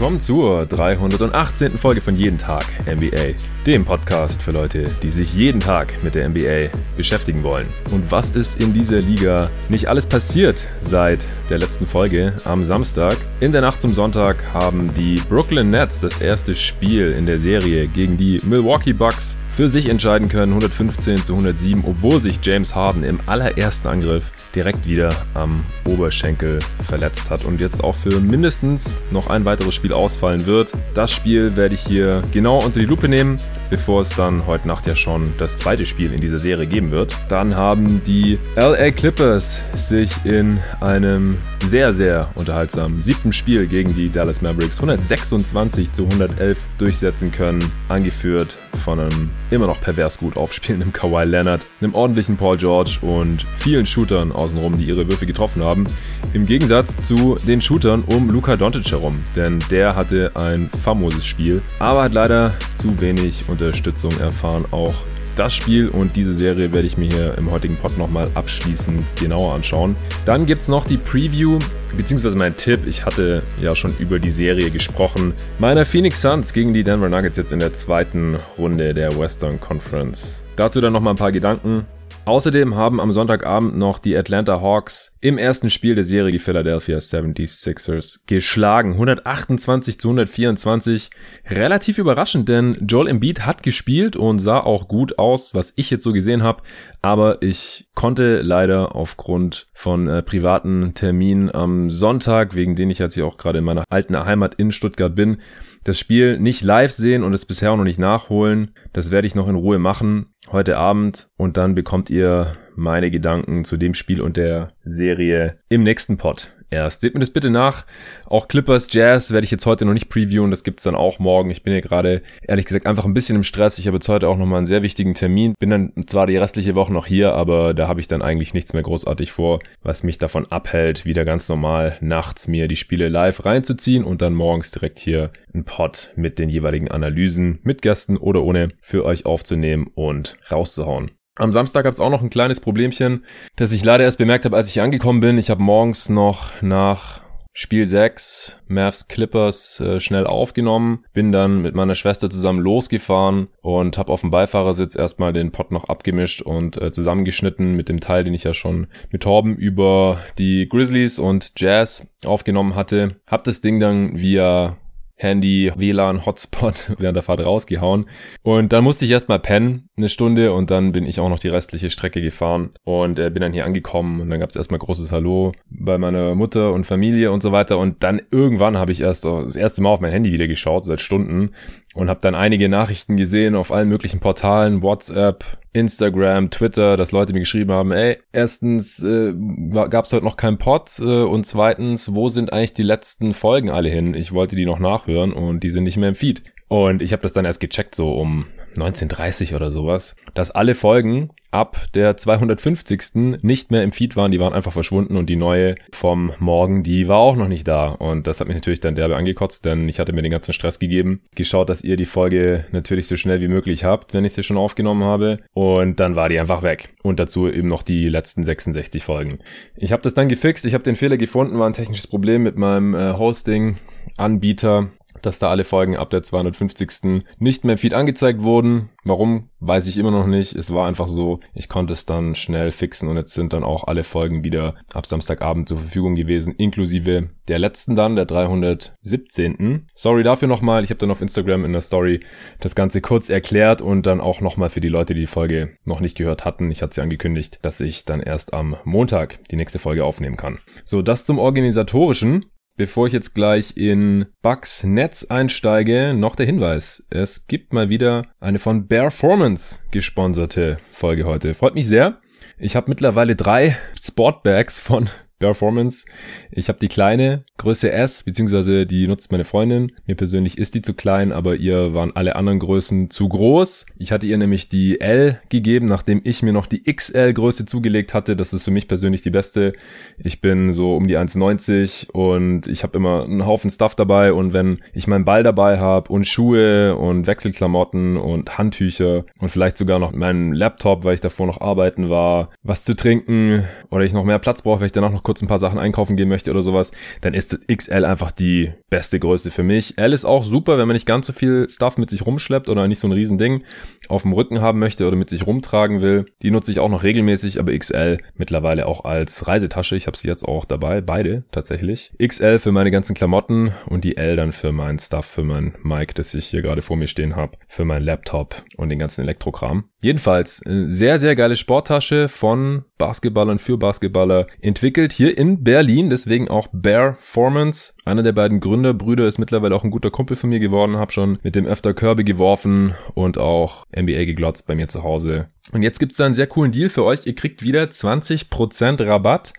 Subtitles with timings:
[0.00, 1.76] willkommen zur 318.
[1.76, 3.34] Folge von Jeden Tag NBA,
[3.66, 7.66] dem Podcast für Leute, die sich jeden Tag mit der NBA beschäftigen wollen.
[7.90, 13.14] Und was ist in dieser Liga nicht alles passiert seit der letzten Folge am Samstag?
[13.40, 17.86] In der Nacht zum Sonntag haben die Brooklyn Nets das erste Spiel in der Serie
[17.86, 23.04] gegen die Milwaukee Bucks für sich entscheiden können, 115 zu 107, obwohl sich James Harden
[23.04, 29.28] im allerersten Angriff direkt wieder am Oberschenkel verletzt hat und jetzt auch für mindestens noch
[29.28, 30.72] ein weiteres Spiel ausfallen wird.
[30.94, 33.36] Das Spiel werde ich hier genau unter die Lupe nehmen,
[33.68, 37.16] bevor es dann heute Nacht ja schon das zweite Spiel in dieser Serie geben wird.
[37.28, 44.10] Dann haben die LA Clippers sich in einem sehr, sehr unterhaltsamen siebten Spiel gegen die
[44.10, 50.92] Dallas Mavericks 126 zu 111 durchsetzen können, angeführt von einem immer noch pervers gut aufspielenden
[50.92, 55.86] Kawhi Leonard, einem ordentlichen Paul George und vielen Shootern außenrum, die ihre Würfe getroffen haben.
[56.32, 61.62] Im Gegensatz zu den Shootern um Luka Doncic herum, denn der hatte ein famoses Spiel,
[61.78, 64.94] aber hat leider zu wenig Unterstützung erfahren, auch
[65.40, 69.54] das Spiel und diese Serie werde ich mir hier im heutigen Pod nochmal abschließend genauer
[69.54, 69.96] anschauen.
[70.26, 71.58] Dann gibt es noch die Preview,
[71.96, 72.80] beziehungsweise mein Tipp.
[72.86, 75.32] Ich hatte ja schon über die Serie gesprochen.
[75.58, 80.44] Meiner Phoenix Suns gegen die Denver Nuggets jetzt in der zweiten Runde der Western Conference.
[80.56, 81.86] Dazu dann nochmal ein paar Gedanken.
[82.30, 86.98] Außerdem haben am Sonntagabend noch die Atlanta Hawks im ersten Spiel der Serie die Philadelphia
[86.98, 88.92] 76ers geschlagen.
[88.92, 91.10] 128 zu 124.
[91.48, 96.04] Relativ überraschend, denn Joel Embiid hat gespielt und sah auch gut aus, was ich jetzt
[96.04, 96.62] so gesehen habe.
[97.02, 103.14] Aber ich konnte leider aufgrund von äh, privaten Terminen am Sonntag, wegen denen ich jetzt
[103.14, 105.38] hier auch gerade in meiner alten Heimat in Stuttgart bin,
[105.84, 108.72] das Spiel nicht live sehen und es bisher auch noch nicht nachholen.
[108.92, 113.64] Das werde ich noch in Ruhe machen heute Abend und dann bekommt ihr meine Gedanken
[113.64, 117.00] zu dem Spiel und der Serie im nächsten Pod erst.
[117.00, 117.84] Seht mir das bitte nach.
[118.26, 120.50] Auch Clippers Jazz werde ich jetzt heute noch nicht previewen.
[120.50, 121.50] Das gibt's dann auch morgen.
[121.50, 123.78] Ich bin hier gerade, ehrlich gesagt, einfach ein bisschen im Stress.
[123.78, 125.54] Ich habe jetzt heute auch nochmal einen sehr wichtigen Termin.
[125.58, 128.72] Bin dann zwar die restliche Woche noch hier, aber da habe ich dann eigentlich nichts
[128.72, 133.44] mehr großartig vor, was mich davon abhält, wieder ganz normal nachts mir die Spiele live
[133.44, 138.42] reinzuziehen und dann morgens direkt hier ein Pod mit den jeweiligen Analysen mit Gästen oder
[138.42, 141.10] ohne für euch aufzunehmen und rauszuhauen.
[141.40, 143.24] Am Samstag gab es auch noch ein kleines Problemchen,
[143.56, 145.38] das ich leider erst bemerkt habe, als ich angekommen bin.
[145.38, 147.22] Ich habe morgens noch nach
[147.54, 153.96] Spiel 6 Mavs Clippers äh, schnell aufgenommen, bin dann mit meiner Schwester zusammen losgefahren und
[153.96, 158.22] habe auf dem Beifahrersitz erstmal den Pot noch abgemischt und äh, zusammengeschnitten mit dem Teil,
[158.22, 163.16] den ich ja schon mit Torben über die Grizzlies und Jazz aufgenommen hatte.
[163.26, 164.76] Hab das Ding dann via
[165.20, 168.06] Handy, WLAN, Hotspot während der Fahrt rausgehauen.
[168.42, 171.48] Und dann musste ich erstmal pennen, eine Stunde, und dann bin ich auch noch die
[171.48, 175.12] restliche Strecke gefahren und äh, bin dann hier angekommen und dann gab es erstmal großes
[175.12, 177.78] Hallo bei meiner Mutter und Familie und so weiter.
[177.78, 181.00] Und dann irgendwann habe ich erst das erste Mal auf mein Handy wieder geschaut, seit
[181.00, 181.50] Stunden,
[181.94, 187.32] und habe dann einige Nachrichten gesehen auf allen möglichen Portalen, WhatsApp, Instagram, Twitter, dass Leute
[187.32, 189.34] mir geschrieben haben, ey, erstens äh,
[189.70, 193.70] gab es heute noch keinen Pod äh, und zweitens, wo sind eigentlich die letzten Folgen
[193.70, 194.14] alle hin?
[194.14, 196.42] Ich wollte die noch nachhören und die sind nicht mehr im Feed.
[196.68, 201.30] Und ich habe das dann erst gecheckt, so um 1930 oder sowas, dass alle Folgen
[201.50, 203.42] ab der 250.
[203.42, 207.08] nicht mehr im Feed waren, die waren einfach verschwunden und die neue vom Morgen, die
[207.08, 207.88] war auch noch nicht da.
[207.88, 210.78] Und das hat mich natürlich dann derbe angekotzt, denn ich hatte mir den ganzen Stress
[210.78, 214.44] gegeben, geschaut, dass ihr die Folge natürlich so schnell wie möglich habt, wenn ich sie
[214.44, 215.40] schon aufgenommen habe.
[215.52, 216.90] Und dann war die einfach weg.
[217.02, 219.40] Und dazu eben noch die letzten 66 Folgen.
[219.74, 222.56] Ich habe das dann gefixt, ich habe den Fehler gefunden, war ein technisches Problem mit
[222.56, 223.78] meinem äh, Hosting.
[224.16, 224.90] Anbieter
[225.22, 227.24] dass da alle Folgen ab der 250.
[227.38, 228.90] nicht mehr im Feed angezeigt wurden.
[229.04, 230.54] Warum, weiß ich immer noch nicht.
[230.54, 233.84] Es war einfach so, ich konnte es dann schnell fixen und jetzt sind dann auch
[233.84, 239.88] alle Folgen wieder ab Samstagabend zur Verfügung gewesen, inklusive der letzten dann, der 317.
[239.94, 242.20] Sorry dafür nochmal, ich habe dann auf Instagram in der Story
[242.60, 246.00] das Ganze kurz erklärt und dann auch nochmal für die Leute, die die Folge noch
[246.00, 249.78] nicht gehört hatten, ich hatte sie angekündigt, dass ich dann erst am Montag die nächste
[249.78, 250.60] Folge aufnehmen kann.
[250.84, 252.46] So, das zum Organisatorischen.
[252.76, 257.06] Bevor ich jetzt gleich in Bugs Netz einsteige, noch der Hinweis.
[257.10, 261.54] Es gibt mal wieder eine von Bearformance gesponserte Folge heute.
[261.54, 262.20] Freut mich sehr.
[262.58, 266.04] Ich habe mittlerweile drei Sportbags von Performance.
[266.52, 269.92] Ich habe die kleine, Größe S, beziehungsweise die nutzt meine Freundin.
[270.06, 273.86] Mir persönlich ist die zu klein, aber ihr waren alle anderen Größen zu groß.
[273.98, 278.36] Ich hatte ihr nämlich die L gegeben, nachdem ich mir noch die XL-Größe zugelegt hatte.
[278.36, 279.72] Das ist für mich persönlich die beste.
[280.18, 284.52] Ich bin so um die 1,90 und ich habe immer einen Haufen Stuff dabei und
[284.52, 289.98] wenn ich meinen Ball dabei habe und Schuhe und Wechselklamotten und Handtücher und vielleicht sogar
[289.98, 294.24] noch meinen Laptop, weil ich davor noch arbeiten war, was zu trinken oder ich noch
[294.24, 296.60] mehr Platz brauche, weil ich danach noch kurz ein paar Sachen einkaufen gehen möchte oder
[296.60, 296.90] sowas,
[297.20, 299.96] dann ist XL einfach die beste Größe für mich.
[299.96, 302.88] L ist auch super, wenn man nicht ganz so viel Stuff mit sich rumschleppt oder
[302.88, 303.62] nicht so ein Riesending
[304.08, 306.26] auf dem Rücken haben möchte oder mit sich rumtragen will.
[306.42, 309.94] Die nutze ich auch noch regelmäßig, aber XL mittlerweile auch als Reisetasche.
[309.94, 312.10] Ich habe sie jetzt auch dabei, beide tatsächlich.
[312.20, 316.14] XL für meine ganzen Klamotten und die L dann für mein Stuff, für mein Mic,
[316.14, 319.89] das ich hier gerade vor mir stehen habe, für mein Laptop und den ganzen Elektrokram.
[320.02, 326.48] Jedenfalls, äh, sehr, sehr geile Sporttasche von Basketballern für Basketballer entwickelt hier in Berlin, deswegen
[326.48, 327.92] auch Bear Formance.
[328.06, 331.38] Einer der beiden Gründerbrüder ist mittlerweile auch ein guter Kumpel von mir geworden, habe schon
[331.42, 335.48] mit dem öfter Körbe geworfen und auch NBA geglotzt bei mir zu Hause.
[335.72, 337.26] Und jetzt gibt's da einen sehr coolen Deal für euch.
[337.26, 339.52] Ihr kriegt wieder 20% Rabatt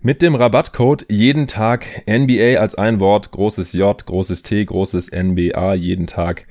[0.00, 5.74] mit dem Rabattcode jeden Tag NBA als ein Wort, großes J, großes T, großes NBA
[5.74, 6.46] jeden Tag.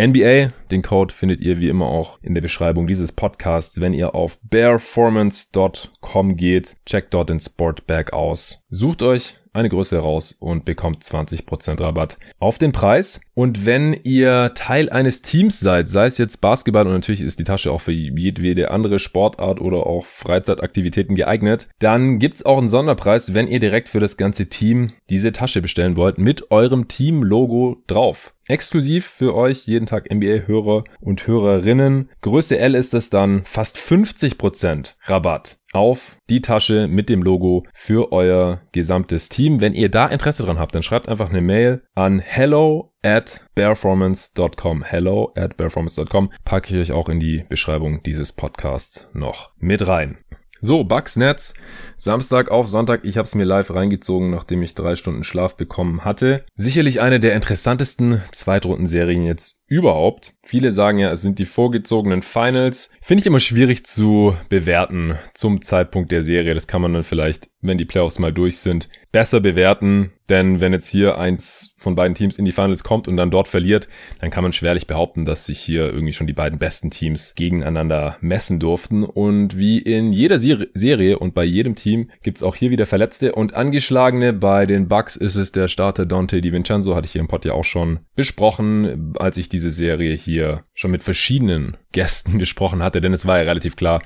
[0.00, 4.14] NBA, den Code findet ihr wie immer auch in der Beschreibung dieses Podcasts, wenn ihr
[4.14, 8.62] auf bearformance.com geht, checkt dort den Sportbag aus.
[8.70, 13.20] Sucht euch eine Größe heraus und bekommt 20% Rabatt auf den Preis.
[13.34, 17.44] Und wenn ihr Teil eines Teams seid, sei es jetzt Basketball und natürlich ist die
[17.44, 23.34] Tasche auch für jedwede andere Sportart oder auch Freizeitaktivitäten geeignet, dann gibt's auch einen Sonderpreis,
[23.34, 28.34] wenn ihr direkt für das ganze Team diese Tasche bestellen wollt mit eurem Team-Logo drauf.
[28.48, 32.08] Exklusiv für euch jeden Tag NBA-Hörer und Hörerinnen.
[32.22, 38.10] Größe L ist es dann fast 50% Rabatt auf die Tasche mit dem Logo für
[38.10, 39.60] euer gesamtes Team.
[39.60, 44.82] Wenn ihr da Interesse dran habt, dann schreibt einfach eine Mail an hello at bearformance.com.
[44.82, 46.32] Hello at bearformance.com.
[46.44, 50.16] Packe ich euch auch in die Beschreibung dieses Podcasts noch mit rein.
[50.60, 51.54] So, Bugs Nets.
[51.96, 53.04] Samstag auf Sonntag.
[53.04, 56.44] Ich habe es mir live reingezogen, nachdem ich drei Stunden Schlaf bekommen hatte.
[56.56, 60.34] Sicherlich eine der interessantesten Zweitrundenserien jetzt überhaupt.
[60.42, 62.90] Viele sagen ja, es sind die vorgezogenen Finals.
[63.02, 66.54] Finde ich immer schwierig zu bewerten zum Zeitpunkt der Serie.
[66.54, 70.12] Das kann man dann vielleicht, wenn die Playoffs mal durch sind, besser bewerten.
[70.28, 73.48] Denn wenn jetzt hier eins von beiden Teams in die Finals kommt und dann dort
[73.48, 73.88] verliert,
[74.20, 78.18] dann kann man schwerlich behaupten, dass sich hier irgendwie schon die beiden besten Teams gegeneinander
[78.20, 79.04] messen durften.
[79.04, 83.54] Und wie in jeder Serie und bei jedem Team gibt's auch hier wieder Verletzte und
[83.54, 84.34] Angeschlagene.
[84.34, 87.52] Bei den Bucks ist es der Starter Dante DiVincenzo, hatte ich hier im Pod ja
[87.52, 93.12] auch schon besprochen, als ich diese Serie hier schon mit verschiedenen Gästen besprochen hatte, denn
[93.12, 94.02] es war ja relativ klar,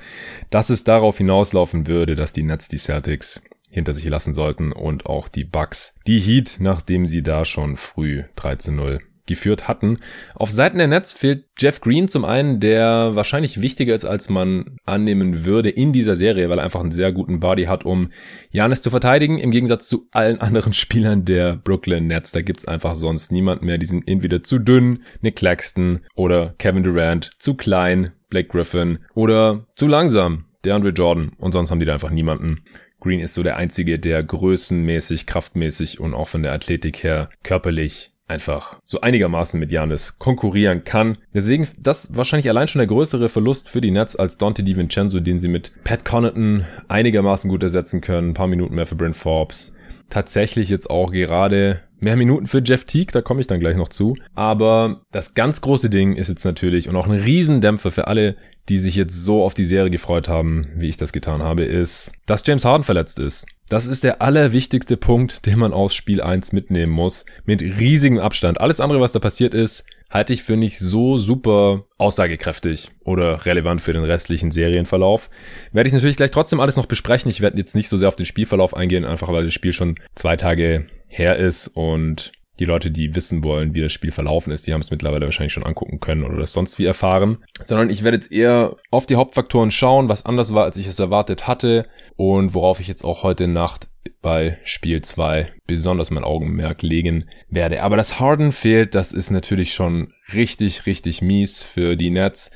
[0.49, 5.05] dass es darauf hinauslaufen würde, dass die Nets die Celtics hinter sich lassen sollten und
[5.05, 5.95] auch die Bucks.
[6.07, 9.99] Die Heat, nachdem sie da schon früh 13-0 geführt hatten.
[10.35, 14.77] Auf Seiten der Nets fehlt Jeff Green zum einen, der wahrscheinlich wichtiger ist, als man
[14.85, 18.11] annehmen würde in dieser Serie, weil er einfach einen sehr guten Body hat, um
[18.51, 22.31] Janis zu verteidigen, im Gegensatz zu allen anderen Spielern der Brooklyn Nets.
[22.31, 23.77] Da gibt's einfach sonst niemand mehr.
[23.77, 29.67] Die sind entweder zu dünn, Nick Claxton oder Kevin Durant, zu klein, Blake Griffin oder
[29.75, 31.33] zu langsam, DeAndre Jordan.
[31.37, 32.63] Und sonst haben die da einfach niemanden.
[32.99, 38.12] Green ist so der einzige, der größenmäßig, kraftmäßig und auch von der Athletik her körperlich
[38.27, 41.17] einfach so einigermaßen mit Janis konkurrieren kann.
[41.33, 45.39] Deswegen das wahrscheinlich allein schon der größere Verlust für die Nets als Dante DiVincenzo, den
[45.39, 48.29] sie mit Pat Connaughton einigermaßen gut ersetzen können.
[48.29, 49.73] Ein paar Minuten mehr für Brent Forbes.
[50.09, 53.89] Tatsächlich jetzt auch gerade mehr Minuten für Jeff Teague, da komme ich dann gleich noch
[53.89, 54.15] zu.
[54.35, 58.35] Aber das ganz große Ding ist jetzt natürlich und auch ein Riesendämpfer für alle,
[58.69, 62.13] die sich jetzt so auf die Serie gefreut haben, wie ich das getan habe, ist,
[62.25, 63.45] dass James Harden verletzt ist.
[63.69, 67.25] Das ist der allerwichtigste Punkt, den man aus Spiel 1 mitnehmen muss.
[67.45, 68.61] Mit riesigem Abstand.
[68.61, 73.81] Alles andere, was da passiert ist, halte ich für nicht so super aussagekräftig oder relevant
[73.81, 75.29] für den restlichen Serienverlauf.
[75.71, 77.31] Werde ich natürlich gleich trotzdem alles noch besprechen.
[77.31, 79.95] Ich werde jetzt nicht so sehr auf den Spielverlauf eingehen, einfach weil das Spiel schon
[80.13, 84.67] zwei Tage her ist und die Leute, die wissen wollen, wie das Spiel verlaufen ist,
[84.67, 87.43] die haben es mittlerweile wahrscheinlich schon angucken können oder das sonst wie erfahren.
[87.63, 90.99] Sondern ich werde jetzt eher auf die Hauptfaktoren schauen, was anders war, als ich es
[90.99, 93.87] erwartet hatte und worauf ich jetzt auch heute Nacht
[94.21, 97.81] bei Spiel 2 besonders mein Augenmerk legen werde.
[97.81, 102.51] Aber das Harden fehlt, das ist natürlich schon richtig, richtig mies für die Nets.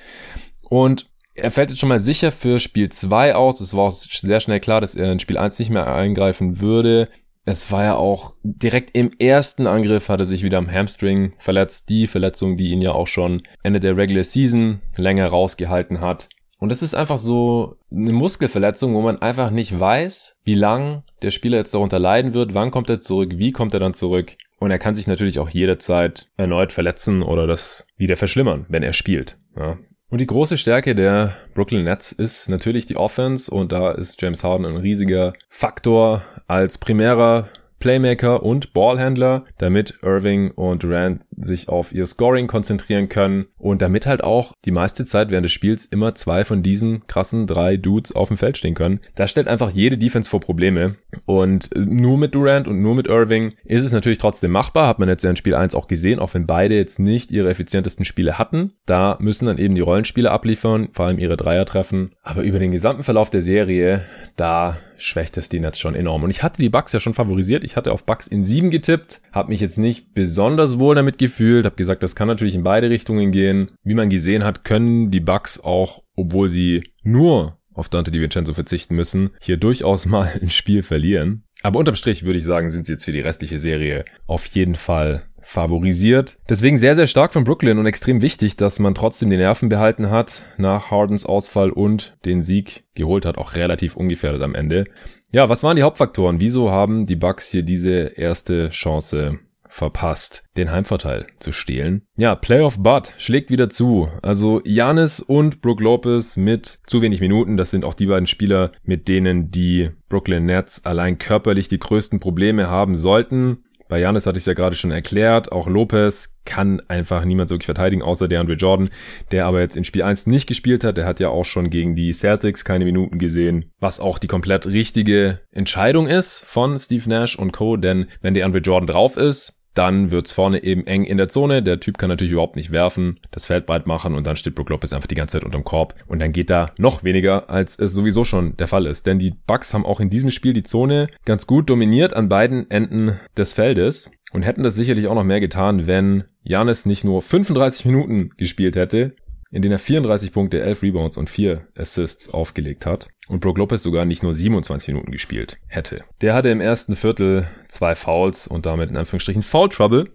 [0.70, 3.62] Und er fällt jetzt schon mal sicher für Spiel 2 aus.
[3.62, 7.10] Es war auch sehr schnell klar, dass er in Spiel 1 nicht mehr eingreifen würde
[7.48, 11.88] es war ja auch direkt im ersten Angriff hat er sich wieder am Hamstring verletzt.
[11.88, 16.28] Die Verletzung, die ihn ja auch schon Ende der Regular Season länger rausgehalten hat.
[16.60, 21.32] Und das ist einfach so eine Muskelverletzung, wo man einfach nicht weiß, wie lang der
[21.32, 24.34] Spieler jetzt darunter leiden wird, wann kommt er zurück, wie kommt er dann zurück.
[24.60, 28.94] Und er kann sich natürlich auch jederzeit erneut verletzen oder das wieder verschlimmern, wenn er
[28.94, 29.38] spielt.
[29.56, 29.78] Ja,
[30.10, 33.52] und die große Stärke der Brooklyn Nets ist natürlich die Offense.
[33.52, 40.52] Und da ist James Harden ein riesiger Faktor als primärer Playmaker und Ballhändler, damit Irving
[40.52, 45.30] und Durant sich auf ihr Scoring konzentrieren können und damit halt auch die meiste Zeit
[45.30, 49.00] während des Spiels immer zwei von diesen krassen drei Dudes auf dem Feld stehen können.
[49.16, 53.54] Da stellt einfach jede Defense vor Probleme und nur mit Durant und nur mit Irving
[53.66, 56.34] ist es natürlich trotzdem machbar, hat man jetzt ja in Spiel 1 auch gesehen, auch
[56.34, 58.74] wenn beide jetzt nicht ihre effizientesten Spiele hatten.
[58.86, 62.72] Da müssen dann eben die Rollenspiele abliefern, vor allem ihre Dreier treffen, aber über den
[62.72, 64.02] gesamten Verlauf der Serie,
[64.36, 66.24] da schwächt es die Nets schon enorm.
[66.24, 67.64] Und ich hatte die Bucks ja schon favorisiert.
[67.64, 71.66] Ich hatte auf Bucks in sieben getippt, habe mich jetzt nicht besonders wohl damit gefühlt,
[71.66, 73.72] habe gesagt, das kann natürlich in beide Richtungen gehen.
[73.84, 78.96] Wie man gesehen hat, können die Bucks auch, obwohl sie nur auf Dante DiVincenzo verzichten
[78.96, 81.44] müssen, hier durchaus mal ein Spiel verlieren.
[81.64, 84.76] Aber unterm Strich würde ich sagen, sind sie jetzt für die restliche Serie auf jeden
[84.76, 86.38] Fall favorisiert.
[86.50, 90.10] Deswegen sehr, sehr stark von Brooklyn und extrem wichtig, dass man trotzdem die Nerven behalten
[90.10, 94.86] hat nach Hardens Ausfall und den Sieg geholt hat, auch relativ ungefährdet am Ende.
[95.32, 96.42] Ja, was waren die Hauptfaktoren?
[96.42, 99.40] Wieso haben die Bucks hier diese erste Chance
[99.70, 102.04] verpasst, den Heimvorteil zu stehlen.
[102.18, 104.10] Ja, Playoff Bud schlägt wieder zu.
[104.22, 107.58] Also Janis und Brook Lopez mit zu wenig Minuten.
[107.58, 112.20] Das sind auch die beiden Spieler, mit denen die Brooklyn Nets allein körperlich die größten
[112.20, 113.66] Probleme haben sollten.
[113.90, 115.52] Bei Janis hatte ich es ja gerade schon erklärt.
[115.52, 118.90] Auch Lopez kann einfach niemand so wirklich verteidigen, außer der Andre Jordan,
[119.32, 120.98] der aber jetzt in Spiel 1 nicht gespielt hat.
[120.98, 124.68] Der hat ja auch schon gegen die Celtics keine Minuten gesehen, was auch die komplett
[124.68, 127.78] richtige Entscheidung ist von Steve Nash und Co.
[127.78, 131.62] Denn wenn der Andre Jordan drauf ist, dann wird's vorne eben eng in der Zone.
[131.62, 134.70] Der Typ kann natürlich überhaupt nicht werfen, das Feld breit machen und dann steht Brook
[134.70, 137.94] Lopez einfach die ganze Zeit unterm Korb und dann geht da noch weniger, als es
[137.94, 139.06] sowieso schon der Fall ist.
[139.06, 142.70] Denn die Bucks haben auch in diesem Spiel die Zone ganz gut dominiert an beiden
[142.72, 147.22] Enden des Feldes und hätten das sicherlich auch noch mehr getan, wenn Janis nicht nur
[147.22, 149.16] 35 Minuten gespielt hätte,
[149.52, 153.84] in denen er 34 Punkte, 11 Rebounds und 4 Assists aufgelegt hat und Brook Lopez
[153.84, 156.04] sogar nicht nur 27 Minuten gespielt hätte.
[156.22, 160.10] Der hatte im ersten Viertel zwei Fouls und damit in Anführungsstrichen Foul Trouble.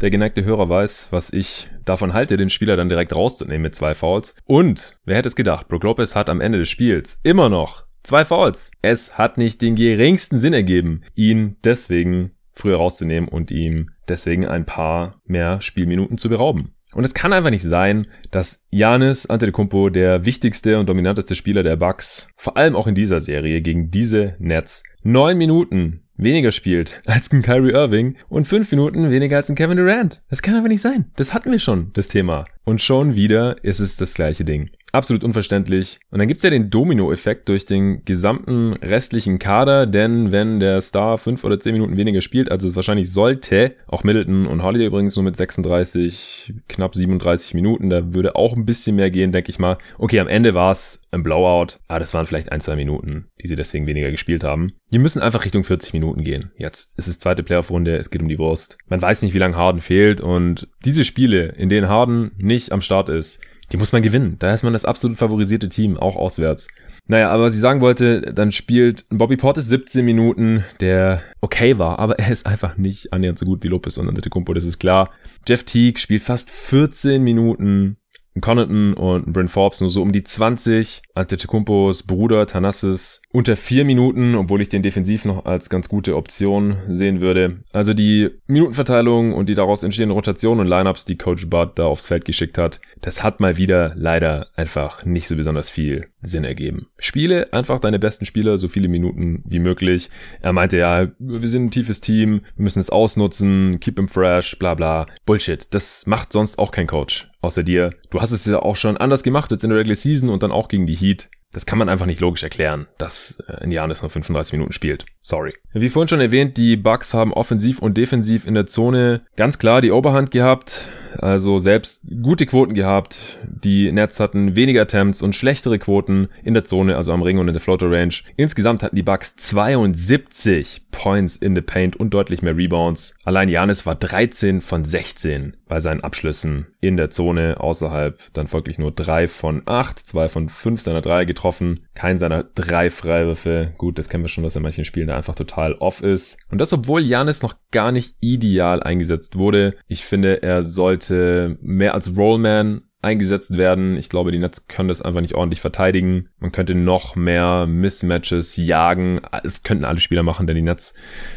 [0.00, 3.94] Der geneigte Hörer weiß, was ich davon halte, den Spieler dann direkt rauszunehmen mit zwei
[3.94, 4.34] Fouls.
[4.44, 8.24] Und wer hätte es gedacht, Brook Lopez hat am Ende des Spiels immer noch zwei
[8.24, 8.70] Fouls.
[8.82, 14.64] Es hat nicht den geringsten Sinn ergeben, ihn deswegen früher rauszunehmen und ihm deswegen ein
[14.64, 16.75] paar mehr Spielminuten zu berauben.
[16.96, 21.76] Und es kann einfach nicht sein, dass Janis Antetokounmpo, der wichtigste und dominanteste Spieler der
[21.76, 27.30] Bucks, vor allem auch in dieser Serie gegen diese Nets, neun Minuten weniger spielt als
[27.32, 30.22] ein Kyrie Irving und fünf Minuten weniger als ein Kevin Durant.
[30.30, 31.12] Das kann einfach nicht sein.
[31.16, 32.46] Das hatten wir schon, das Thema.
[32.64, 34.70] Und schon wieder ist es das gleiche Ding.
[34.92, 35.98] Absolut unverständlich.
[36.10, 41.18] Und dann gibt's ja den Domino-Effekt durch den gesamten restlichen Kader, denn wenn der Star
[41.18, 45.16] fünf oder zehn Minuten weniger spielt, als es wahrscheinlich sollte, auch Middleton und Holiday übrigens
[45.16, 49.58] nur mit 36, knapp 37 Minuten, da würde auch ein bisschen mehr gehen, denke ich
[49.58, 49.78] mal.
[49.98, 53.56] Okay, am Ende war's ein Blowout, aber das waren vielleicht ein, zwei Minuten, die sie
[53.56, 54.72] deswegen weniger gespielt haben.
[54.92, 56.52] Die müssen einfach Richtung 40 Minuten gehen.
[56.56, 58.78] Jetzt ist es zweite Playoff-Runde, es geht um die Wurst.
[58.88, 62.80] Man weiß nicht, wie lange Harden fehlt und diese Spiele, in denen Harden nicht am
[62.80, 63.40] Start ist,
[63.72, 64.36] die muss man gewinnen.
[64.38, 66.68] Da ist man das absolut favorisierte Team, auch auswärts.
[67.08, 71.98] Naja, aber was ich sagen wollte, dann spielt Bobby Portis 17 Minuten, der okay war,
[71.98, 75.10] aber er ist einfach nicht annähernd so gut wie Lopez und Antetokounmpo, das ist klar.
[75.46, 77.96] Jeff Teague spielt fast 14 Minuten.
[78.40, 81.02] Connaughton und Bryn Forbes nur so um die 20.
[81.14, 86.78] Antetokounmpos Bruder Thanasis unter vier Minuten, obwohl ich den defensiv noch als ganz gute Option
[86.88, 87.58] sehen würde.
[87.72, 92.08] Also die Minutenverteilung und die daraus entstehenden Rotationen und Lineups, die Coach Bud da aufs
[92.08, 96.88] Feld geschickt hat, das hat mal wieder leider einfach nicht so besonders viel Sinn ergeben.
[96.98, 100.10] Spiele einfach deine besten Spieler so viele Minuten wie möglich.
[100.40, 104.58] Er meinte ja, wir sind ein tiefes Team, wir müssen es ausnutzen, keep him fresh,
[104.58, 105.06] bla bla.
[105.24, 105.72] Bullshit.
[105.74, 107.28] Das macht sonst auch kein Coach.
[107.40, 107.94] Außer dir.
[108.10, 110.52] Du hast es ja auch schon anders gemacht jetzt in der Regular Season und dann
[110.52, 111.28] auch gegen die Heat.
[111.52, 115.06] Das kann man einfach nicht logisch erklären, dass äh, ein Janis noch 35 Minuten spielt.
[115.22, 115.54] Sorry.
[115.72, 119.80] Wie vorhin schon erwähnt, die Bucks haben offensiv und defensiv in der Zone ganz klar
[119.80, 120.90] die Oberhand gehabt.
[121.18, 123.16] Also selbst gute Quoten gehabt.
[123.46, 127.48] Die Nets hatten weniger Attempts und schlechtere Quoten in der Zone, also am Ring und
[127.48, 128.14] in der Floater Range.
[128.36, 133.14] Insgesamt hatten die Bucks 72 Points in the Paint und deutlich mehr Rebounds.
[133.24, 138.18] Allein Janis war 13 von 16 bei seinen Abschlüssen in der Zone außerhalb.
[138.32, 141.86] Dann folglich nur 3 von 8, 2 von 5 seiner 3 getroffen.
[141.94, 143.74] Kein seiner 3 Freiwürfe.
[143.76, 146.38] Gut, das kennen wir schon, dass in manchen Spielen da einfach total off ist.
[146.50, 149.74] Und das, obwohl Janis noch gar nicht ideal eingesetzt wurde.
[149.88, 153.96] Ich finde, er sollte mehr als Rollman eingesetzt werden.
[153.96, 156.28] Ich glaube, die Nets können das einfach nicht ordentlich verteidigen.
[156.38, 159.20] Man könnte noch mehr Mismatches jagen.
[159.44, 160.94] Es könnten alle Spieler machen, denn die Nets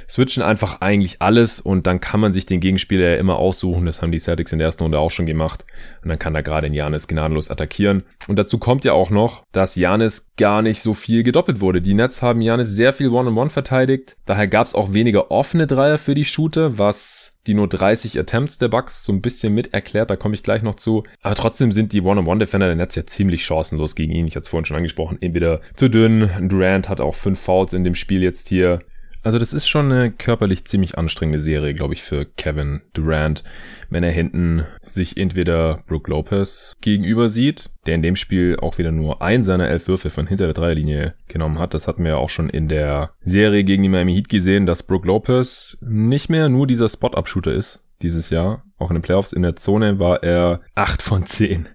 [0.10, 3.86] switchen einfach eigentlich alles und dann kann man sich den Gegenspieler ja immer aussuchen.
[3.86, 5.66] Das haben die Celtics in der ersten Runde auch schon gemacht.
[6.04, 8.04] Und dann kann da gerade in Janis gnadenlos attackieren.
[8.28, 11.82] Und dazu kommt ja auch noch, dass Janis gar nicht so viel gedoppelt wurde.
[11.82, 14.18] Die Nets haben Janis sehr viel One-on-One -on -One verteidigt.
[14.26, 18.58] Daher gab es auch weniger offene Dreier für die Shooter, was die nur 30 Attempts
[18.60, 21.04] der Bucks so ein bisschen mit erklärt, da komme ich gleich noch zu.
[21.22, 24.28] Aber trotzdem sind die One-on-One-Defender der Nets ja ziemlich chancenlos gegen ihn.
[24.28, 25.18] Ich hatte es vorhin schon angesprochen.
[25.20, 28.82] Entweder zu dünn, Durant hat auch fünf Fouls in dem Spiel jetzt hier.
[29.22, 33.44] Also das ist schon eine körperlich ziemlich anstrengende Serie, glaube ich, für Kevin Durant,
[33.90, 38.92] wenn er hinten sich entweder Brooke Lopez gegenüber sieht, der in dem Spiel auch wieder
[38.92, 41.74] nur ein seiner elf Würfe von hinter der Dreierlinie genommen hat.
[41.74, 44.84] Das hatten wir ja auch schon in der Serie gegen die Miami Heat gesehen, dass
[44.84, 48.64] Brooke Lopez nicht mehr nur dieser Spot-Up-Shooter ist dieses Jahr.
[48.78, 51.68] Auch in den Playoffs in der Zone war er acht von zehn.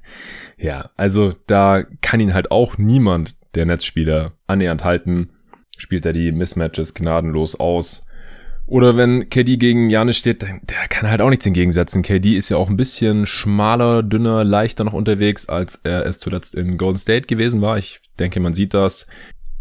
[0.57, 5.31] Ja, also da kann ihn halt auch niemand der Netzspieler annähernd halten
[5.77, 8.05] spielt er die Mismatches gnadenlos aus.
[8.67, 12.03] Oder wenn KD gegen Janis steht, der kann halt auch nichts entgegensetzen.
[12.03, 16.55] KD ist ja auch ein bisschen schmaler, dünner, leichter noch unterwegs, als er es zuletzt
[16.55, 17.77] in Golden State gewesen war.
[17.77, 19.07] Ich denke, man sieht das.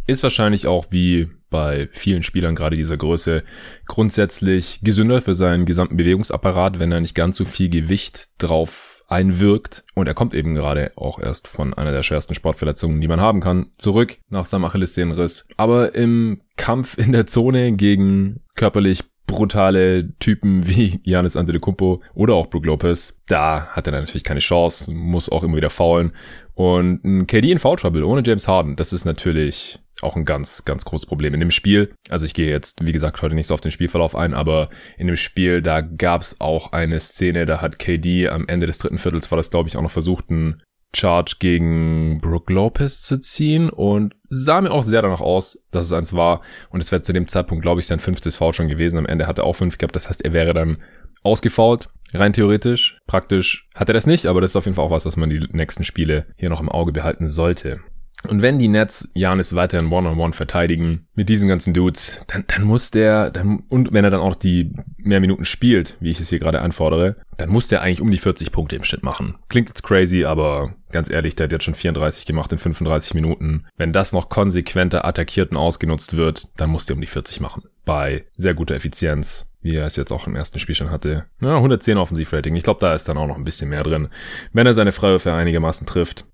[0.08, 3.43] Ist wahrscheinlich auch wie bei vielen Spielern gerade dieser Größe
[3.88, 9.84] grundsätzlich gesünder für seinen gesamten Bewegungsapparat, wenn er nicht ganz so viel Gewicht drauf einwirkt.
[9.93, 13.39] Und er kommt eben gerade auch erst von einer der schwersten Sportverletzungen, die man haben
[13.39, 15.48] kann, zurück nach seinem Achillessehnenriss.
[15.55, 22.48] Aber im Kampf in der Zone gegen körperlich brutale Typen wie Janis Antetokounmpo oder auch
[22.48, 26.12] Brook Lopez, da hat er natürlich keine Chance, muss auch immer wieder faulen.
[26.55, 30.65] Und ein KD in Foul Trouble ohne James Harden, das ist natürlich auch ein ganz,
[30.65, 31.93] ganz großes Problem in dem Spiel.
[32.10, 35.07] Also ich gehe jetzt, wie gesagt, heute nicht so auf den Spielverlauf ein, aber in
[35.07, 38.98] dem Spiel, da gab es auch eine Szene, da hat KD am Ende des dritten
[38.98, 40.62] Viertels, war das glaube ich auch noch versucht, einen
[40.95, 45.93] Charge gegen Brook Lopez zu ziehen und sah mir auch sehr danach aus, dass es
[45.93, 46.41] eins war.
[46.69, 48.98] Und es wäre zu dem Zeitpunkt, glaube ich, sein fünftes Foul schon gewesen.
[48.98, 49.95] Am Ende hat er auch fünf gehabt.
[49.95, 50.77] Das heißt, er wäre dann
[51.24, 53.00] ausgefault, rein theoretisch.
[53.07, 55.29] Praktisch hat er das nicht, aber das ist auf jeden Fall auch was, was man
[55.29, 57.79] die nächsten Spiele hier noch im Auge behalten sollte.
[58.27, 62.92] Und wenn die Nets Janis weiterhin One-on-One verteidigen mit diesen ganzen Dudes, dann, dann muss
[62.92, 66.39] der, dann, und wenn er dann auch die mehr Minuten spielt, wie ich es hier
[66.39, 69.36] gerade anfordere, dann muss der eigentlich um die 40 Punkte im Schnitt machen.
[69.50, 73.66] Klingt jetzt crazy, aber ganz ehrlich, der hat jetzt schon 34 gemacht in 35 Minuten.
[73.75, 77.64] Wenn das noch konsequenter attackiert und ausgenutzt wird, dann muss der um die 40 machen.
[77.86, 81.25] Bei sehr guter Effizienz wie er es jetzt auch im ersten Spiel schon hatte.
[81.42, 82.55] Ja, 110 Offensivrating.
[82.55, 84.09] Ich glaube, da ist dann auch noch ein bisschen mehr drin.
[84.51, 86.25] Wenn er seine Freiwürfe einigermaßen trifft,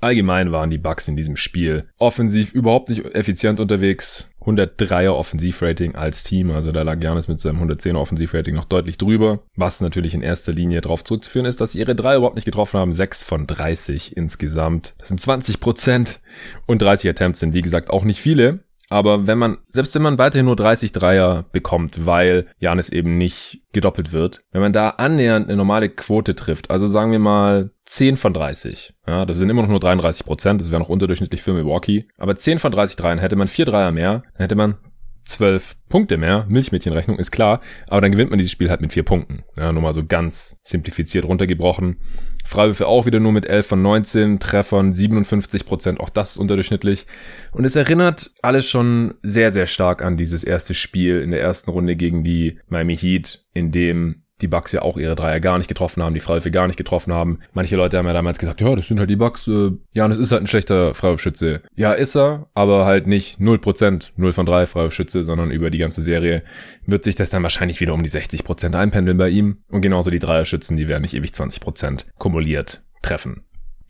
[0.00, 4.30] Allgemein waren die Bucks in diesem Spiel offensiv überhaupt nicht effizient unterwegs.
[4.44, 9.42] 103er Offensivrating als Team, also da lag Janis mit seinem 110er Offensivrating noch deutlich drüber,
[9.56, 12.78] was natürlich in erster Linie darauf zurückzuführen ist, dass sie ihre drei überhaupt nicht getroffen
[12.78, 14.94] haben, 6 von 30 insgesamt.
[14.98, 16.20] Das sind 20 Prozent
[16.66, 20.18] und 30 Attempts sind wie gesagt auch nicht viele, aber wenn man, selbst wenn man
[20.18, 25.48] weiterhin nur 30 Dreier bekommt, weil Janis eben nicht gedoppelt wird, wenn man da annähernd
[25.48, 29.62] eine normale Quote trifft, also sagen wir mal 10 von 30, ja, das sind immer
[29.62, 33.18] noch nur 33 Prozent, das wäre noch unterdurchschnittlich für Milwaukee, aber 10 von 30 Dreiern
[33.18, 34.76] hätte man vier Dreier mehr, dann hätte man
[35.24, 39.04] 12 Punkte mehr, Milchmädchenrechnung ist klar, aber dann gewinnt man dieses Spiel halt mit vier
[39.04, 39.44] Punkten.
[39.56, 41.96] Ja, nur mal so ganz simplifiziert runtergebrochen.
[42.44, 47.06] Freiwürfe auch wieder nur mit 11 von 19, Treffern 57 Prozent, auch das ist unterdurchschnittlich.
[47.52, 51.70] Und es erinnert alles schon sehr, sehr stark an dieses erste Spiel in der ersten
[51.70, 55.68] Runde gegen die Miami Heat, in dem die Bucks ja auch ihre Dreier gar nicht
[55.68, 57.40] getroffen haben, die Freiwürfe gar nicht getroffen haben.
[57.54, 59.48] Manche Leute haben ja damals gesagt, ja, das sind halt die Bucks.
[59.48, 61.62] Äh, es ist halt ein schlechter Freiwurfschütze.
[61.74, 66.02] Ja, ist er, aber halt nicht 0%, 0 von 3 Freiwurfschütze, sondern über die ganze
[66.02, 66.42] Serie
[66.86, 69.58] wird sich das dann wahrscheinlich wieder um die 60% einpendeln bei ihm.
[69.68, 73.44] Und genauso die Dreierschützen, die werden nicht ewig 20% kumuliert treffen.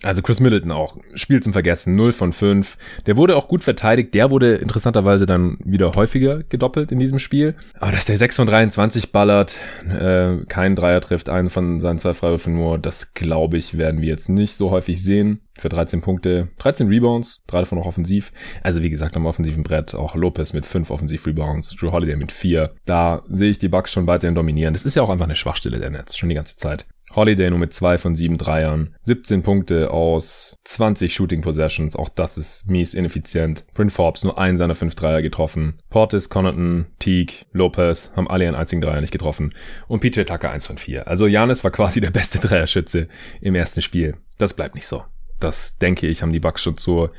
[0.05, 0.97] Also Chris Middleton auch.
[1.15, 1.97] Spiel zum Vergessen.
[1.97, 2.77] 0 von 5.
[3.07, 4.15] Der wurde auch gut verteidigt.
[4.15, 7.55] Der wurde interessanterweise dann wieder häufiger gedoppelt in diesem Spiel.
[7.81, 9.57] Aber dass der 6 von 23 ballert,
[9.89, 14.09] äh, kein Dreier trifft, einen von seinen zwei Freiwürfen nur, das glaube ich, werden wir
[14.09, 15.41] jetzt nicht so häufig sehen.
[15.57, 18.33] Für 13 Punkte, 13 Rebounds, drei davon auch offensiv.
[18.63, 22.75] Also wie gesagt, am offensiven Brett auch Lopez mit 5 Offensiv-Rebounds, Drew Holiday mit 4.
[22.87, 24.75] Da sehe ich die Bucks schon weiterhin dominieren.
[24.75, 26.87] Das ist ja auch einfach eine Schwachstelle der Netz, schon die ganze Zeit.
[27.17, 28.95] Holiday nur mit zwei von sieben Dreiern.
[29.03, 31.97] 17 Punkte aus 20 Shooting Possessions.
[31.97, 33.65] Auch das ist mies ineffizient.
[33.75, 35.79] Bryn Forbes nur einen seiner fünf Dreier getroffen.
[35.91, 39.55] Portis, Connaughton, Teague, Lopez haben alle ihren einzigen Dreier nicht getroffen.
[39.87, 41.07] Und PJ Tucker eins von vier.
[41.07, 43.09] Also Janis war quasi der beste Dreierschütze
[43.41, 44.17] im ersten Spiel.
[44.39, 45.05] Das bleibt nicht so.
[45.41, 47.13] Das denke ich, haben die Bucks schon zur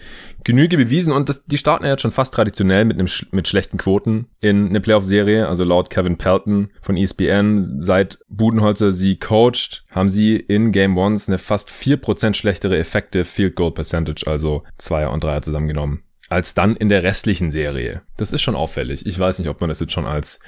[0.43, 3.77] Genüge bewiesen und das, die starten ja jetzt schon fast traditionell mit einem mit schlechten
[3.77, 5.47] Quoten in eine Playoff-Serie.
[5.47, 11.27] Also laut Kevin Pelton von ESPN, seit Budenholzer sie coacht, haben sie in Game Ones
[11.27, 16.75] eine fast 4% schlechtere Effective Field Goal Percentage, also Zweier und Dreier zusammengenommen, als dann
[16.75, 18.03] in der restlichen Serie.
[18.17, 19.05] Das ist schon auffällig.
[19.05, 20.39] Ich weiß nicht, ob man das jetzt schon als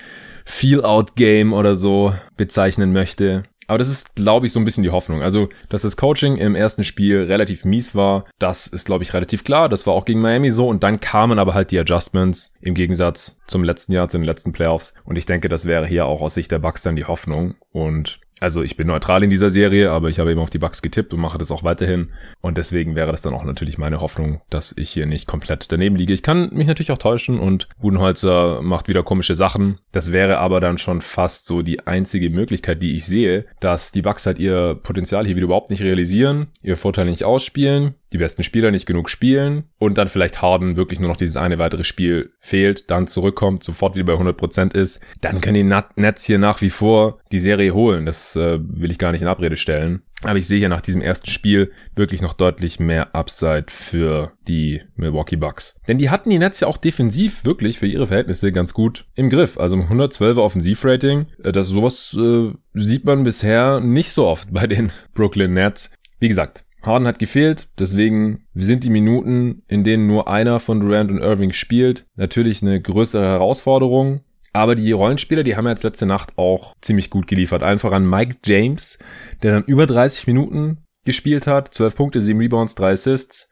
[0.45, 3.43] Feel-Out-Game oder so bezeichnen möchte.
[3.67, 5.21] Aber das ist, glaube ich, so ein bisschen die Hoffnung.
[5.21, 9.43] Also, dass das Coaching im ersten Spiel relativ mies war, das ist, glaube ich, relativ
[9.43, 9.69] klar.
[9.69, 10.67] Das war auch gegen Miami so.
[10.67, 14.53] Und dann kamen aber halt die Adjustments im Gegensatz zum letzten Jahr, zu den letzten
[14.53, 14.93] Playoffs.
[15.03, 17.55] Und ich denke, das wäre hier auch aus Sicht der Bucks dann die Hoffnung.
[17.71, 20.81] Und also ich bin neutral in dieser Serie, aber ich habe eben auf die Bugs
[20.81, 22.09] getippt und mache das auch weiterhin.
[22.41, 25.95] Und deswegen wäre das dann auch natürlich meine Hoffnung, dass ich hier nicht komplett daneben
[25.95, 26.13] liege.
[26.13, 29.79] Ich kann mich natürlich auch täuschen und Budenholzer macht wieder komische Sachen.
[29.91, 34.01] Das wäre aber dann schon fast so die einzige Möglichkeit, die ich sehe, dass die
[34.01, 38.43] Bugs halt ihr Potenzial hier wieder überhaupt nicht realisieren, ihr Vorteil nicht ausspielen die besten
[38.43, 42.31] Spieler nicht genug spielen und dann vielleicht Harden wirklich nur noch dieses eine weitere Spiel
[42.39, 46.69] fehlt, dann zurückkommt, sofort wieder bei 100% ist, dann können die Nets hier nach wie
[46.69, 48.05] vor die Serie holen.
[48.05, 50.03] Das äh, will ich gar nicht in Abrede stellen.
[50.23, 54.81] Aber ich sehe hier nach diesem ersten Spiel wirklich noch deutlich mehr Upside für die
[54.95, 55.75] Milwaukee Bucks.
[55.87, 59.29] Denn die hatten die Nets ja auch defensiv wirklich für ihre Verhältnisse ganz gut im
[59.29, 59.59] Griff.
[59.59, 61.27] Also 112er Offensivrating.
[61.43, 65.91] Äh, das sowas äh, sieht man bisher nicht so oft bei den Brooklyn Nets.
[66.19, 71.11] Wie gesagt, Harden hat gefehlt, deswegen sind die Minuten, in denen nur einer von Durant
[71.11, 74.21] und Irving spielt, natürlich eine größere Herausforderung.
[74.53, 77.61] Aber die Rollenspieler, die haben jetzt letzte Nacht auch ziemlich gut geliefert.
[77.61, 78.97] Einfach an Mike James,
[79.43, 81.73] der dann über 30 Minuten gespielt hat.
[81.73, 83.49] 12 Punkte, 7 Rebounds, 3 Assists.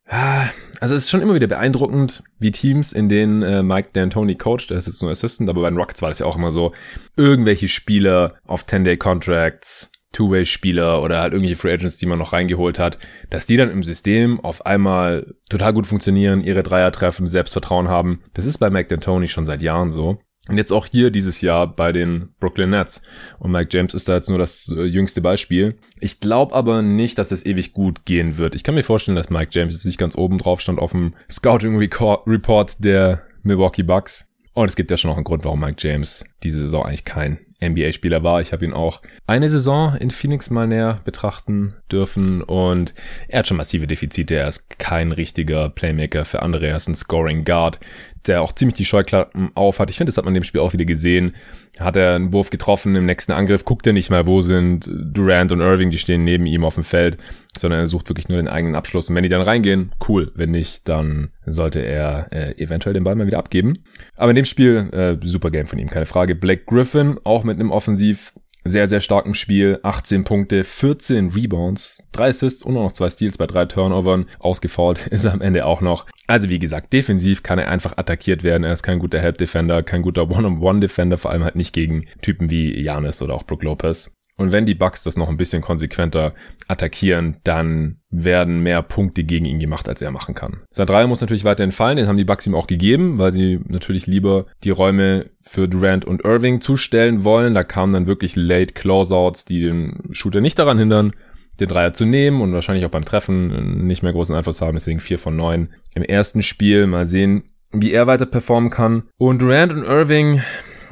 [0.80, 4.69] Also es ist schon immer wieder beeindruckend, wie Teams, in denen äh, Mike D'Antoni coacht,
[4.69, 6.74] der ist jetzt nur Assistant, aber bei den Rockets war das ja auch immer so,
[7.15, 12.97] irgendwelche Spieler auf 10-Day-Contracts Two-Way-Spieler oder halt irgendwelche Free Agents, die man noch reingeholt hat,
[13.30, 18.21] dass die dann im System auf einmal total gut funktionieren, ihre Dreier treffen, Selbstvertrauen haben.
[18.34, 20.19] Das ist bei Mike D'Antoni schon seit Jahren so.
[20.47, 23.01] Und jetzt auch hier dieses Jahr bei den Brooklyn Nets.
[23.39, 25.75] Und Mike James ist da jetzt nur das äh, jüngste Beispiel.
[25.99, 28.54] Ich glaube aber nicht, dass es ewig gut gehen wird.
[28.54, 31.15] Ich kann mir vorstellen, dass Mike James jetzt nicht ganz oben drauf stand auf dem
[31.32, 34.28] Scouting Report der Milwaukee Bucks.
[34.54, 37.39] Und es gibt ja schon noch einen Grund, warum Mike James diese Saison eigentlich kein
[37.62, 38.41] NBA-Spieler war.
[38.41, 42.94] Ich habe ihn auch eine Saison in Phoenix mal näher betrachten dürfen und
[43.28, 44.36] er hat schon massive Defizite.
[44.36, 46.68] Er ist kein richtiger Playmaker für andere.
[46.68, 47.80] Er ist ein Scoring Guard,
[48.27, 49.89] der auch ziemlich die Scheuklappen auf hat.
[49.89, 51.35] Ich finde, das hat man in dem Spiel auch wieder gesehen.
[51.79, 55.51] Hat er einen Wurf getroffen im nächsten Angriff, guckt er nicht mal, wo sind Durant
[55.51, 57.17] und Irving, die stehen neben ihm auf dem Feld,
[57.57, 59.09] sondern er sucht wirklich nur den eigenen Abschluss.
[59.09, 60.31] Und wenn die dann reingehen, cool.
[60.35, 63.83] Wenn nicht, dann sollte er äh, eventuell den Ball mal wieder abgeben.
[64.15, 66.35] Aber in dem Spiel, äh, super Game von ihm, keine Frage.
[66.35, 68.33] Blake Griffin, auch mit einem Offensiv
[68.65, 69.80] sehr, sehr starken Spiel.
[69.84, 74.25] 18 Punkte, 14 Rebounds, 3 Assists und noch zwei Steals bei drei Turnovern.
[74.39, 76.06] Ausgefault ist er am Ende auch noch.
[76.28, 78.63] Also wie gesagt, defensiv kann er einfach attackiert werden.
[78.63, 82.82] Er ist kein guter Help-Defender, kein guter One-on-One-Defender, vor allem halt nicht gegen Typen wie
[82.82, 84.12] Janis oder auch Brook Lopez.
[84.38, 86.34] Und wenn die Bucks das noch ein bisschen konsequenter
[86.67, 90.62] attackieren, dann werden mehr Punkte gegen ihn gemacht, als er machen kann.
[90.69, 93.62] Sein Dreier muss natürlich weiterhin fallen, den haben die Bucks ihm auch gegeben, weil sie
[93.65, 97.54] natürlich lieber die Räume für Durant und Irving zustellen wollen.
[97.54, 101.13] Da kamen dann wirklich late Closeouts, die den Shooter nicht daran hindern,
[101.60, 105.00] den Dreier zu nehmen und wahrscheinlich auch beim Treffen nicht mehr großen Einfluss haben, deswegen
[105.00, 106.88] vier von neun im ersten Spiel.
[106.88, 109.04] Mal sehen, wie er weiter performen kann.
[109.17, 110.41] Und Durant und Irving,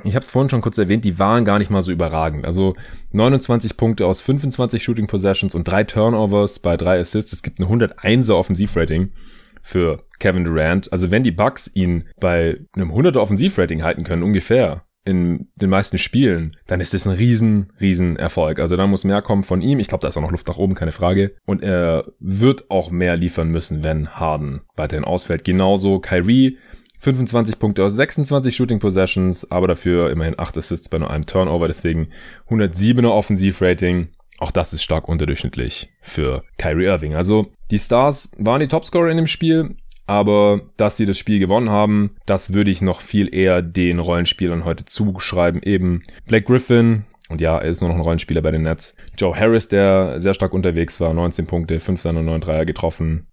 [0.03, 2.45] ich habe es vorhin schon kurz erwähnt, die waren gar nicht mal so überragend.
[2.45, 2.75] Also
[3.11, 7.33] 29 Punkte aus 25 Shooting Possessions und drei Turnovers bei drei Assists.
[7.33, 9.11] Es gibt ein 101er Offensivrating
[9.61, 10.91] für Kevin Durant.
[10.91, 15.97] Also wenn die Bucks ihn bei einem 100er Offensivrating halten können, ungefähr, in den meisten
[15.97, 18.59] Spielen, dann ist das ein riesen, riesen Erfolg.
[18.59, 19.79] Also da muss mehr kommen von ihm.
[19.79, 21.35] Ich glaube, da ist auch noch Luft nach oben, keine Frage.
[21.45, 25.43] Und er wird auch mehr liefern müssen, wenn Harden weiterhin ausfällt.
[25.43, 26.57] Genauso Kyrie
[27.03, 31.67] 25 Punkte aus 26 Shooting Possessions, aber dafür immerhin 8 Assists bei nur einem Turnover,
[31.67, 32.07] deswegen
[32.49, 34.07] 107er Offensivrating.
[34.39, 37.13] Auch das ist stark unterdurchschnittlich für Kyrie Irving.
[37.13, 39.75] Also die Stars waren die Topscorer in dem Spiel,
[40.07, 44.63] aber dass sie das Spiel gewonnen haben, das würde ich noch viel eher den Rollenspielern
[44.63, 45.61] heute zuschreiben.
[45.61, 48.95] Eben Black Griffin, und ja, er ist nur noch ein Rollenspieler bei den Nets.
[49.17, 53.27] Joe Harris, der sehr stark unterwegs war, 19 Punkte, 5 seiner 9 Dreier getroffen.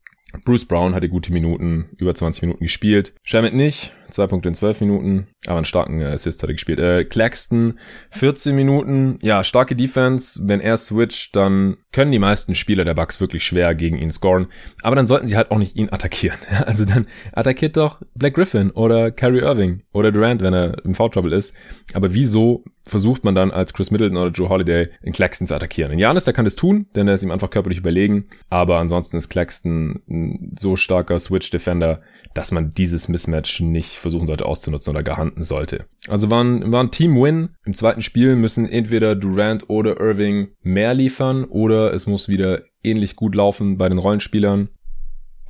[0.45, 3.12] Bruce Brown hatte gute Minuten, über 20 Minuten gespielt.
[3.23, 6.79] Shamit nicht, zwei Punkte in zwölf Minuten, aber einen starken Assist hat er gespielt.
[6.79, 7.79] Äh, Claxton,
[8.11, 10.40] 14 Minuten, ja, starke Defense.
[10.44, 14.46] Wenn er switcht, dann können die meisten Spieler der Bucks wirklich schwer gegen ihn scoren.
[14.83, 16.38] Aber dann sollten sie halt auch nicht ihn attackieren.
[16.70, 21.11] Also dann attackiert doch Black Griffin oder Kyrie Irving oder Durant, wenn er im Foul
[21.11, 21.57] Trouble ist.
[21.94, 25.92] Aber wieso versucht man dann als Chris Middleton oder Joe Holiday in Claxton zu attackieren?
[25.92, 28.27] In Janis, der kann das tun, denn er ist ihm einfach körperlich überlegen.
[28.51, 32.03] Aber ansonsten ist Claxton ein so starker Switch-Defender,
[32.35, 35.86] dass man dieses Mismatch nicht versuchen sollte auszunutzen oder gehandelt sollte.
[36.08, 37.50] Also war ein, war ein Team-Win.
[37.64, 43.16] Im zweiten Spiel müssen entweder Durant oder Irving mehr liefern oder es muss wieder ähnlich
[43.16, 44.68] gut laufen bei den Rollenspielern.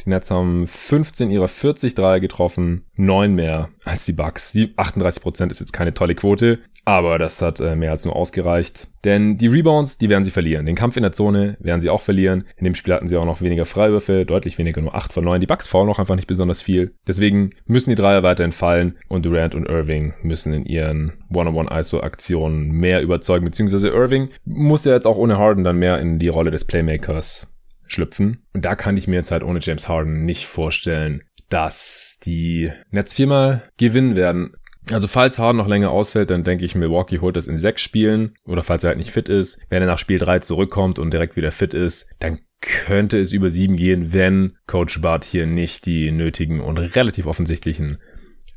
[0.04, 4.52] Die Nets haben 15 ihrer 40 Dreier getroffen, 9 mehr als die Bucks.
[4.52, 8.88] Die 38% ist jetzt keine tolle Quote, aber das hat äh, mehr als nur ausgereicht.
[9.04, 10.66] Denn die Rebounds, die werden sie verlieren.
[10.66, 12.44] Den Kampf in der Zone werden sie auch verlieren.
[12.56, 15.40] In dem Spiel hatten sie auch noch weniger Freiwürfe, deutlich weniger, nur 8 von 9.
[15.40, 16.94] Die Bucks faulen auch einfach nicht besonders viel.
[17.06, 23.02] Deswegen müssen die Dreier weiterhin fallen und Durant und Irving müssen in ihren One-on-One-ISO-Aktionen mehr
[23.02, 26.64] überzeugen, beziehungsweise Irving muss ja jetzt auch ohne Harden dann mehr in die Rolle des
[26.64, 27.49] Playmakers
[27.92, 28.44] schlüpfen.
[28.52, 33.14] Und da kann ich mir jetzt halt ohne James Harden nicht vorstellen, dass die Nets
[33.14, 34.54] viermal gewinnen werden.
[34.90, 38.34] Also falls Harden noch länger ausfällt, dann denke ich, Milwaukee holt das in sechs Spielen.
[38.46, 39.58] Oder falls er halt nicht fit ist.
[39.68, 43.50] Wenn er nach Spiel drei zurückkommt und direkt wieder fit ist, dann könnte es über
[43.50, 47.98] sieben gehen, wenn Coach Bart hier nicht die nötigen und relativ offensichtlichen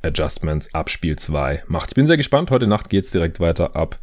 [0.02, 1.90] Adjustments ab Spiel 2 macht.
[1.92, 2.52] Ich bin sehr gespannt.
[2.52, 4.00] Heute Nacht geht's direkt weiter ab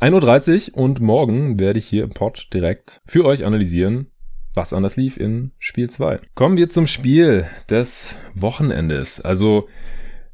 [0.00, 4.09] 1.30 Uhr und morgen werde ich hier im Pod direkt für euch analysieren,
[4.54, 6.20] was anders lief in Spiel 2.
[6.34, 9.20] Kommen wir zum Spiel des Wochenendes.
[9.20, 9.68] Also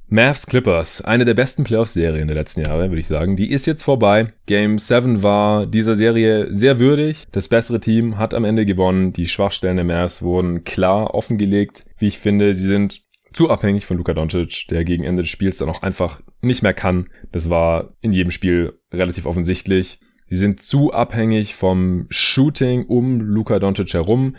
[0.09, 3.35] Mavs Clippers, eine der besten Playoff-Serien der letzten Jahre, würde ich sagen.
[3.35, 4.33] Die ist jetzt vorbei.
[4.47, 7.27] Game 7 war dieser Serie sehr würdig.
[7.33, 9.13] Das bessere Team hat am Ende gewonnen.
[9.13, 11.85] Die Schwachstellen der Mavs wurden klar offengelegt.
[11.99, 13.03] Wie ich finde, sie sind
[13.33, 16.73] zu abhängig von Luka Doncic, der gegen Ende des Spiels dann auch einfach nicht mehr
[16.73, 17.09] kann.
[17.33, 19.99] Das war in jedem Spiel relativ offensichtlich.
[20.29, 24.37] Sie sind zu abhängig vom Shooting um Luka Doncic herum.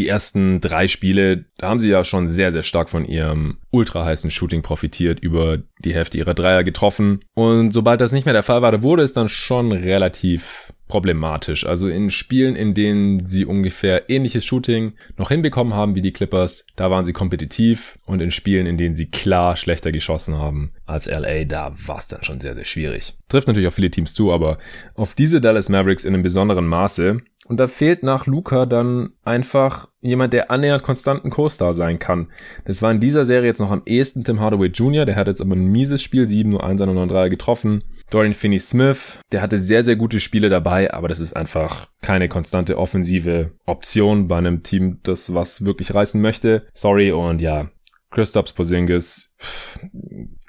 [0.00, 4.02] Die ersten drei Spiele, da haben sie ja schon sehr, sehr stark von ihrem ultra
[4.02, 7.20] heißen Shooting profitiert, über die Hälfte ihrer Dreier getroffen.
[7.34, 11.66] Und sobald das nicht mehr der Fall war, da wurde es dann schon relativ problematisch.
[11.66, 16.66] Also in Spielen, in denen sie ungefähr ähnliches Shooting noch hinbekommen haben wie die Clippers,
[16.76, 21.06] da waren sie kompetitiv und in Spielen, in denen sie klar schlechter geschossen haben als
[21.06, 23.14] LA, da war es dann schon sehr, sehr schwierig.
[23.28, 24.58] Trifft natürlich auf viele Teams zu, aber
[24.94, 27.20] auf diese Dallas Mavericks in einem besonderen Maße.
[27.50, 32.28] Und da fehlt nach Luca dann einfach jemand, der annähernd konstanten Co-Star sein kann.
[32.64, 35.40] Das war in dieser Serie jetzt noch am ehesten Tim Hardaway Jr., der hat jetzt
[35.40, 37.82] aber ein mieses Spiel, 7 nur 1 und 3 getroffen.
[38.08, 42.78] Dorian Finney-Smith, der hatte sehr, sehr gute Spiele dabei, aber das ist einfach keine konstante
[42.78, 46.68] offensive Option bei einem Team, das was wirklich reißen möchte.
[46.72, 47.68] Sorry und ja,
[48.12, 49.34] Christophs Porzingis,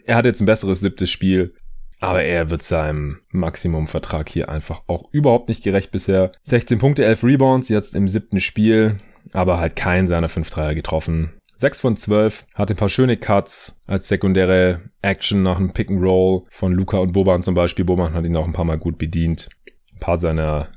[0.06, 1.56] er hat jetzt ein besseres siebtes Spiel,
[2.02, 6.32] aber er wird seinem Maximumvertrag hier einfach auch überhaupt nicht gerecht bisher.
[6.44, 9.00] 16 Punkte, 11 Rebounds jetzt im siebten Spiel,
[9.32, 11.34] aber halt keinen seiner 5 Dreier getroffen.
[11.58, 16.02] 6 von 12, hatte ein paar schöne Cuts als sekundäre Action nach einem Pick and
[16.02, 17.86] Roll von Luca und Boban zum Beispiel.
[17.86, 19.50] Boban hat ihn auch ein paar Mal gut bedient.
[19.94, 20.70] Ein paar seiner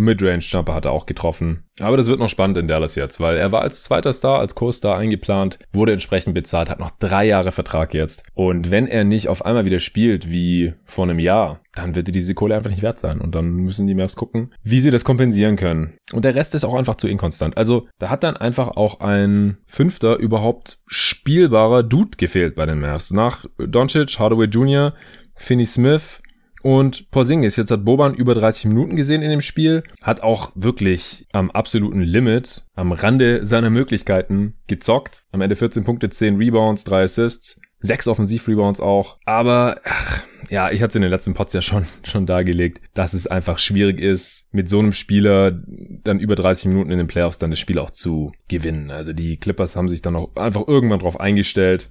[0.00, 1.64] Midrange-Jumper hat er auch getroffen.
[1.80, 4.54] Aber das wird noch spannend in Dallas jetzt, weil er war als zweiter Star, als
[4.54, 8.24] Co-Star eingeplant, wurde entsprechend bezahlt, hat noch drei Jahre Vertrag jetzt.
[8.34, 12.12] Und wenn er nicht auf einmal wieder spielt wie vor einem Jahr, dann wird er
[12.12, 13.20] diese Kohle einfach nicht wert sein.
[13.20, 15.96] Und dann müssen die Mavs gucken, wie sie das kompensieren können.
[16.12, 17.56] Und der Rest ist auch einfach zu inkonstant.
[17.56, 23.12] Also da hat dann einfach auch ein Fünfter überhaupt spielbarer Dude gefehlt bei den Mavs.
[23.12, 24.94] Nach Doncic, Hardaway Jr.,
[25.34, 26.20] Finney Smith,
[26.62, 31.26] und Porzingis, jetzt hat Boban über 30 Minuten gesehen in dem Spiel, hat auch wirklich
[31.32, 35.24] am absoluten Limit, am Rande seiner Möglichkeiten gezockt.
[35.32, 39.16] Am Ende 14 Punkte, 10 Rebounds, 3 Assists, 6 Offensiv-Rebounds auch.
[39.24, 43.26] Aber ach, ja, ich hatte in den letzten Pots ja schon, schon dargelegt, dass es
[43.26, 45.52] einfach schwierig ist, mit so einem Spieler
[46.04, 48.90] dann über 30 Minuten in den Playoffs dann das Spiel auch zu gewinnen.
[48.90, 51.90] Also die Clippers haben sich dann auch einfach irgendwann drauf eingestellt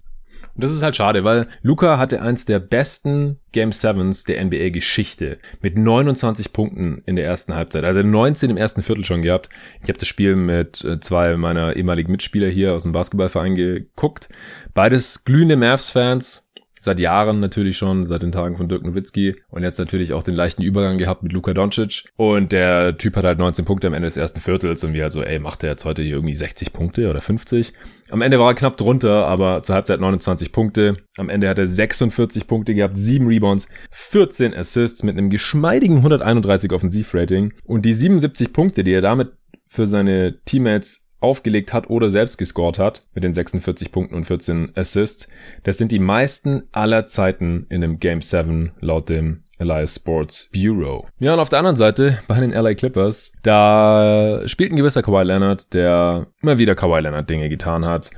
[0.55, 5.39] und das ist halt schade, weil Luca hatte eins der besten Game Sevens der NBA-Geschichte
[5.61, 7.83] mit 29 Punkten in der ersten Halbzeit.
[7.83, 9.49] Also 19 im ersten Viertel schon gehabt.
[9.81, 14.29] Ich habe das Spiel mit äh, zwei meiner ehemaligen Mitspieler hier aus dem Basketballverein geguckt.
[14.73, 16.48] Beides glühende Mavs-Fans
[16.79, 20.35] seit Jahren natürlich schon, seit den Tagen von Dirk Nowitzki und jetzt natürlich auch den
[20.35, 24.07] leichten Übergang gehabt mit Luka Doncic und der Typ hat halt 19 Punkte am Ende
[24.07, 26.73] des ersten Viertels und wir halt so, ey, macht der jetzt heute hier irgendwie 60
[26.73, 27.73] Punkte oder 50?
[28.11, 30.97] Am Ende war er knapp drunter, aber zur Halbzeit 29 Punkte.
[31.17, 36.71] Am Ende hat er 46 Punkte gehabt, 7 Rebounds, 14 Assists mit einem geschmeidigen 131
[36.71, 39.33] Offensivrating und die 77 Punkte, die er damit
[39.67, 44.71] für seine Teammates aufgelegt hat oder selbst gescored hat mit den 46 Punkten und 14
[44.75, 45.27] Assists.
[45.63, 51.07] Das sind die meisten aller Zeiten in einem Game 7 laut dem Elias Sports Bureau.
[51.19, 55.23] Ja, und auf der anderen Seite bei den LA Clippers, da spielt ein gewisser Kawhi
[55.23, 58.11] Leonard, der immer wieder Kawhi Leonard Dinge getan hat.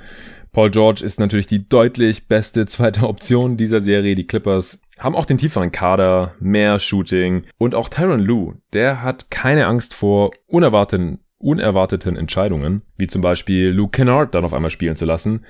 [0.51, 4.15] Paul George ist natürlich die deutlich beste zweite Option dieser Serie.
[4.15, 9.31] Die Clippers haben auch den tieferen Kader, mehr Shooting und auch Tyron Lue, der hat
[9.31, 14.95] keine Angst vor unerwarteten unerwarteten Entscheidungen, wie zum Beispiel Luke Kennard dann auf einmal spielen
[14.95, 15.45] zu lassen.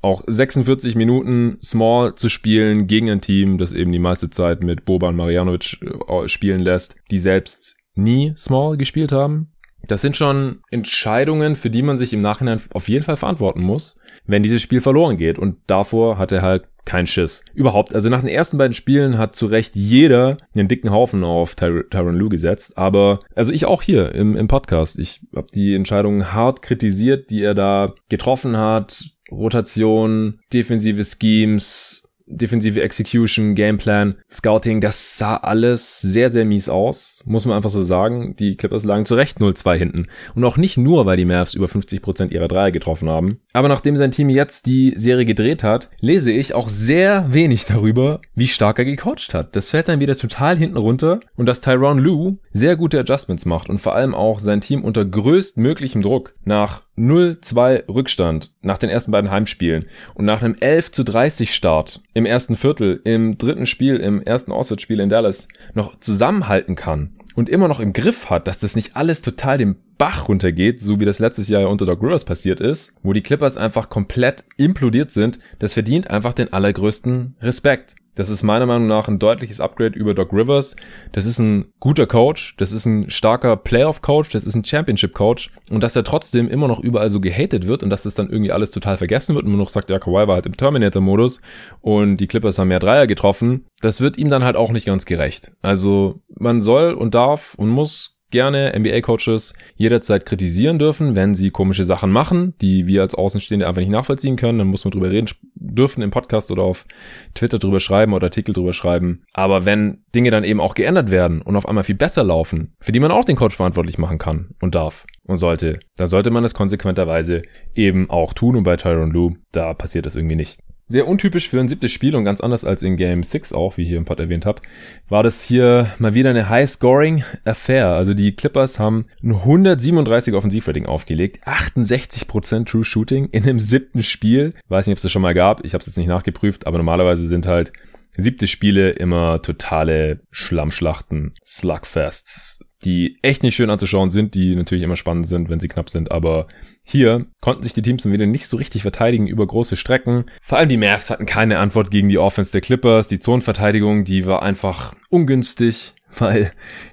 [0.00, 4.84] Auch 46 Minuten Small zu spielen gegen ein Team, das eben die meiste Zeit mit
[4.84, 9.52] Boban Marjanovic äh, spielen lässt, die selbst nie Small gespielt haben.
[9.86, 13.96] Das sind schon Entscheidungen, für die man sich im Nachhinein auf jeden Fall verantworten muss,
[14.26, 15.38] wenn dieses Spiel verloren geht.
[15.38, 17.44] Und davor hat er halt kein Schiss.
[17.54, 21.54] Überhaupt, also nach den ersten beiden Spielen hat zu Recht jeder einen dicken Haufen auf
[21.54, 22.78] Ty Tyron Lue gesetzt.
[22.78, 24.98] Aber, also ich auch hier im, im Podcast.
[24.98, 29.04] Ich habe die Entscheidungen hart kritisiert, die er da getroffen hat.
[29.30, 37.46] Rotation, defensive Schemes, defensive Execution, Gameplan, Scouting, das sah alles sehr, sehr mies aus, muss
[37.46, 38.36] man einfach so sagen.
[38.36, 40.06] Die Clippers lagen zu Recht 0-2 hinten.
[40.34, 43.40] Und auch nicht nur, weil die Mavs über 50% ihrer Dreier getroffen haben.
[43.52, 48.20] Aber nachdem sein Team jetzt die Serie gedreht hat, lese ich auch sehr wenig darüber,
[48.34, 49.56] wie stark er gecoacht hat.
[49.56, 53.68] Das fällt dann wieder total hinten runter und dass Tyron Lue sehr gute Adjustments macht
[53.68, 59.12] und vor allem auch sein Team unter größtmöglichem Druck nach 0-2 Rückstand nach den ersten
[59.12, 63.96] beiden Heimspielen und nach einem 11 zu 30 Start im ersten Viertel, im dritten Spiel,
[63.98, 68.58] im ersten Auswärtsspiel in Dallas noch zusammenhalten kann und immer noch im Griff hat, dass
[68.58, 72.24] das nicht alles total den Bach runtergeht, so wie das letztes Jahr unter Doc Rivers
[72.24, 77.96] passiert ist, wo die Clippers einfach komplett implodiert sind, das verdient einfach den allergrößten Respekt.
[78.18, 80.74] Das ist meiner Meinung nach ein deutliches Upgrade über Doc Rivers.
[81.12, 85.84] Das ist ein guter Coach, das ist ein starker Playoff-Coach, das ist ein Championship-Coach und
[85.84, 88.72] dass er trotzdem immer noch überall so gehatet wird und dass das dann irgendwie alles
[88.72, 91.40] total vergessen wird und man noch sagt, ja, Kawhi war halt im Terminator-Modus
[91.80, 95.06] und die Clippers haben mehr Dreier getroffen, das wird ihm dann halt auch nicht ganz
[95.06, 95.52] gerecht.
[95.62, 101.84] Also man soll und darf und muss gerne NBA-Coaches jederzeit kritisieren dürfen, wenn sie komische
[101.84, 104.58] Sachen machen, die wir als Außenstehende einfach nicht nachvollziehen können.
[104.58, 106.86] Dann muss man drüber reden dürfen im Podcast oder auf
[107.34, 109.22] Twitter drüber schreiben oder Artikel drüber schreiben.
[109.32, 112.92] Aber wenn Dinge dann eben auch geändert werden und auf einmal viel besser laufen, für
[112.92, 116.42] die man auch den Coach verantwortlich machen kann und darf und sollte, dann sollte man
[116.42, 117.42] das konsequenterweise
[117.74, 118.56] eben auch tun.
[118.56, 120.58] Und bei Tyron Lue, da passiert das irgendwie nicht.
[120.90, 123.82] Sehr untypisch für ein siebtes Spiel und ganz anders als in Game 6 auch, wie
[123.82, 124.62] ich hier im Pod erwähnt habe,
[125.10, 127.88] war das hier mal wieder eine High-Scoring-Affair.
[127.88, 134.54] Also die Clippers haben ein 137 Offensivrating aufgelegt, 68% True Shooting in einem siebten Spiel.
[134.70, 136.78] Weiß nicht, ob es das schon mal gab, ich habe es jetzt nicht nachgeprüft, aber
[136.78, 137.70] normalerweise sind halt
[138.18, 144.96] siebte Spiele immer totale Schlammschlachten, Slugfests, die echt nicht schön anzuschauen sind, die natürlich immer
[144.96, 146.48] spannend sind, wenn sie knapp sind, aber
[146.84, 150.24] hier konnten sich die Teams dann wieder nicht so richtig verteidigen über große Strecken.
[150.40, 153.08] Vor allem die Mavs hatten keine Antwort gegen die Offense der Clippers.
[153.08, 156.52] Die Zonenverteidigung, die war einfach ungünstig, weil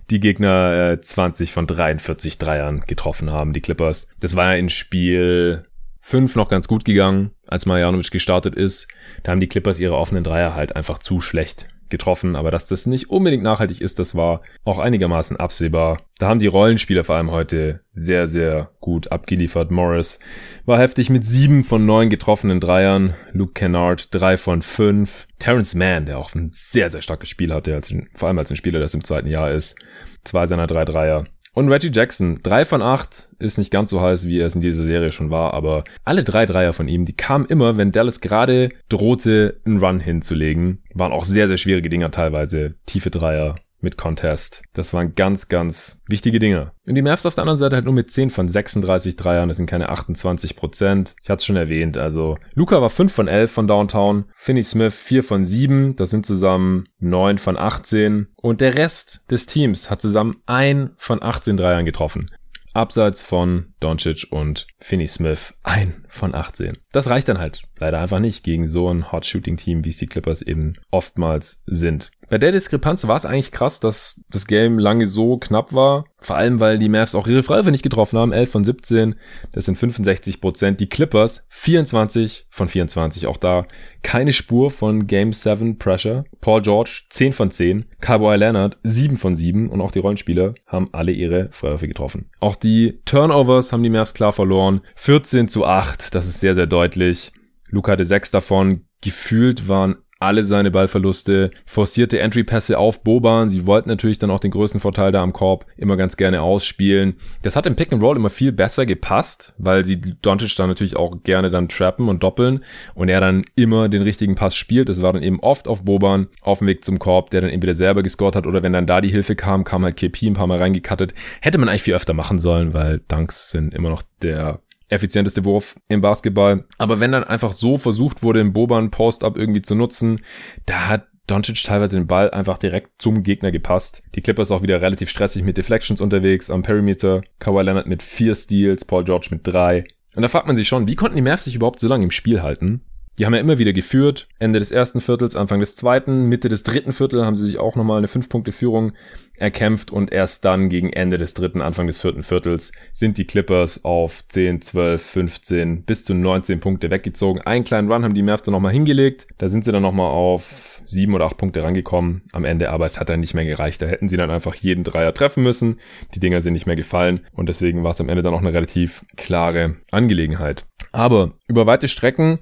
[0.09, 4.09] die Gegner äh, 20 von 43 Dreiern getroffen haben, die Clippers.
[4.19, 5.65] Das war ja in Spiel
[6.05, 8.87] 5 noch ganz gut gegangen, als Marjanovic gestartet ist.
[9.23, 12.85] Da haben die Clippers ihre offenen Dreier halt einfach zu schlecht getroffen, aber dass das
[12.85, 16.03] nicht unbedingt nachhaltig ist, das war auch einigermaßen absehbar.
[16.19, 19.71] Da haben die Rollenspieler vor allem heute sehr, sehr gut abgeliefert.
[19.71, 20.19] Morris
[20.65, 23.15] war heftig mit sieben von neun getroffenen Dreiern.
[23.31, 25.27] Luke Kennard drei von fünf.
[25.39, 27.81] Terrence Mann, der auch ein sehr, sehr starkes Spiel hatte,
[28.13, 29.75] vor allem als ein Spieler, der im zweiten Jahr ist.
[30.23, 31.25] Zwei seiner drei Dreier.
[31.55, 34.61] Und Reggie Jackson, drei von acht, ist nicht ganz so heiß, wie er es in
[34.61, 38.19] dieser Serie schon war, aber alle drei Dreier von ihm, die kamen immer, wenn Dallas
[38.19, 40.83] gerade drohte, einen Run hinzulegen.
[40.93, 42.75] Waren auch sehr, sehr schwierige Dinger teilweise.
[42.85, 44.63] Tiefe Dreier, mit Contest.
[44.73, 46.71] Das waren ganz, ganz wichtige Dinge.
[46.87, 49.47] Und die Mavs auf der anderen Seite halt nur mit 10 von 36 Dreiern.
[49.47, 51.15] Das sind keine 28 Prozent.
[51.23, 51.97] Ich hatte es schon erwähnt.
[51.97, 54.25] Also Luca war 5 von 11 von Downtown.
[54.35, 55.95] Finney Smith 4 von 7.
[55.95, 58.27] Das sind zusammen 9 von 18.
[58.35, 62.31] Und der Rest des Teams hat zusammen 1 von 18 Dreiern getroffen.
[62.73, 66.77] Abseits von Doncic und Finney Smith ein von 18.
[66.91, 70.41] Das reicht dann halt leider einfach nicht gegen so ein Hot-Shooting-Team, wie es die Clippers
[70.41, 72.11] eben oftmals sind.
[72.29, 76.05] Bei der Diskrepanz war es eigentlich krass, dass das Game lange so knapp war.
[76.17, 78.33] Vor allem, weil die Mavs auch ihre Freiwürfe nicht getroffen haben.
[78.33, 79.15] 11 von 17,
[79.51, 80.79] das sind 65 Prozent.
[80.79, 83.27] Die Clippers 24 von 24.
[83.27, 83.67] Auch da
[84.01, 86.25] keine Spur von Game 7 Pressure.
[86.41, 87.85] Paul George 10 von 10.
[88.01, 89.69] Kawhi Leonard 7 von 7.
[89.69, 92.31] Und auch die Rollenspieler haben alle ihre Freiwürfe getroffen.
[92.39, 94.81] Auch die Turnovers haben die Mavs klar verloren.
[94.95, 97.31] 14 zu 8, das ist sehr, sehr deutlich.
[97.69, 98.85] Luca hatte 6 davon.
[99.01, 103.49] Gefühlt waren alle seine Ballverluste, forcierte Entry-Pässe auf Boban.
[103.49, 107.17] Sie wollten natürlich dann auch den größten Vorteil da am Korb immer ganz gerne ausspielen.
[107.41, 110.95] Das hat im Pick and Roll immer viel besser gepasst, weil sie Doncic da natürlich
[110.95, 112.63] auch gerne dann trappen und doppeln
[112.93, 114.87] und er dann immer den richtigen Pass spielt.
[114.87, 117.73] Das war dann eben oft auf Boban auf dem Weg zum Korb, der dann entweder
[117.73, 120.47] selber gescored hat oder wenn dann da die Hilfe kam, kam halt KP ein paar
[120.47, 121.13] Mal reingekattet.
[121.41, 125.75] Hätte man eigentlich viel öfter machen sollen, weil Dunks sind immer noch der effizienteste Wurf
[125.87, 126.65] im Basketball.
[126.77, 130.21] Aber wenn dann einfach so versucht wurde, den Boban Post-Up irgendwie zu nutzen,
[130.65, 134.03] da hat Doncic teilweise den Ball einfach direkt zum Gegner gepasst.
[134.13, 137.23] Die Clippers auch wieder relativ stressig mit Deflections unterwegs am Perimeter.
[137.39, 139.85] Kawhi Leonard mit vier Steals, Paul George mit drei.
[140.15, 142.11] Und da fragt man sich schon, wie konnten die Mavs sich überhaupt so lange im
[142.11, 142.81] Spiel halten?
[143.17, 144.27] Die haben ja immer wieder geführt.
[144.39, 147.75] Ende des ersten Viertels, Anfang des zweiten, Mitte des dritten Viertels haben sie sich auch
[147.75, 148.91] nochmal eine 5-Punkte-Führung
[149.37, 153.83] erkämpft und erst dann gegen Ende des dritten, Anfang des vierten Viertels sind die Clippers
[153.83, 157.41] auf 10, 12, 15 bis zu 19 Punkte weggezogen.
[157.41, 159.27] Einen kleinen Run haben die Mavs dann nochmal hingelegt.
[159.37, 162.99] Da sind sie dann nochmal auf sieben oder acht Punkte rangekommen am Ende, aber es
[162.99, 163.81] hat dann nicht mehr gereicht.
[163.81, 165.79] Da hätten sie dann einfach jeden Dreier treffen müssen.
[166.13, 168.53] Die Dinger sind nicht mehr gefallen und deswegen war es am Ende dann auch eine
[168.53, 170.65] relativ klare Angelegenheit.
[170.91, 172.39] Aber über weite Strecken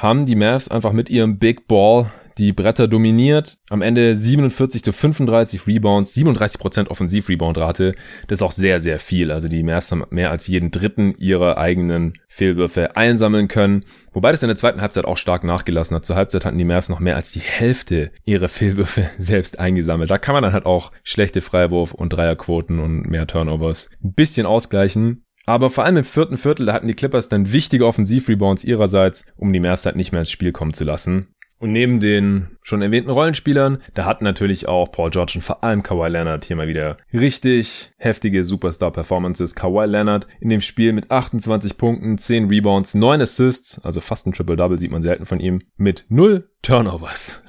[0.00, 3.58] haben die Mavs einfach mit ihrem Big Ball die Bretter dominiert.
[3.68, 7.94] Am Ende 47 zu 35 Rebounds, 37% Offensiv-Rebound-Rate.
[8.26, 9.30] Das ist auch sehr, sehr viel.
[9.30, 13.84] Also die Mavs haben mehr als jeden dritten ihrer eigenen Fehlwürfe einsammeln können.
[14.12, 16.06] Wobei das in der zweiten Halbzeit auch stark nachgelassen hat.
[16.06, 20.10] Zur Halbzeit hatten die Mavs noch mehr als die Hälfte ihrer Fehlwürfe selbst eingesammelt.
[20.10, 24.46] Da kann man dann halt auch schlechte Freiwurf- und Dreierquoten und mehr Turnovers ein bisschen
[24.46, 25.24] ausgleichen.
[25.50, 29.52] Aber vor allem im vierten Viertel, da hatten die Clippers dann wichtige Offensivrebounds ihrerseits, um
[29.52, 31.34] die Mavs halt nicht mehr ins Spiel kommen zu lassen.
[31.60, 35.82] Und neben den schon erwähnten Rollenspielern, da hat natürlich auch Paul George und vor allem
[35.82, 39.54] Kawhi Leonard hier mal wieder richtig heftige Superstar-Performances.
[39.54, 44.32] Kawhi Leonard in dem Spiel mit 28 Punkten, 10 Rebounds, 9 Assists, also fast ein
[44.32, 47.42] Triple-Double sieht man selten von ihm, mit 0 Turnovers.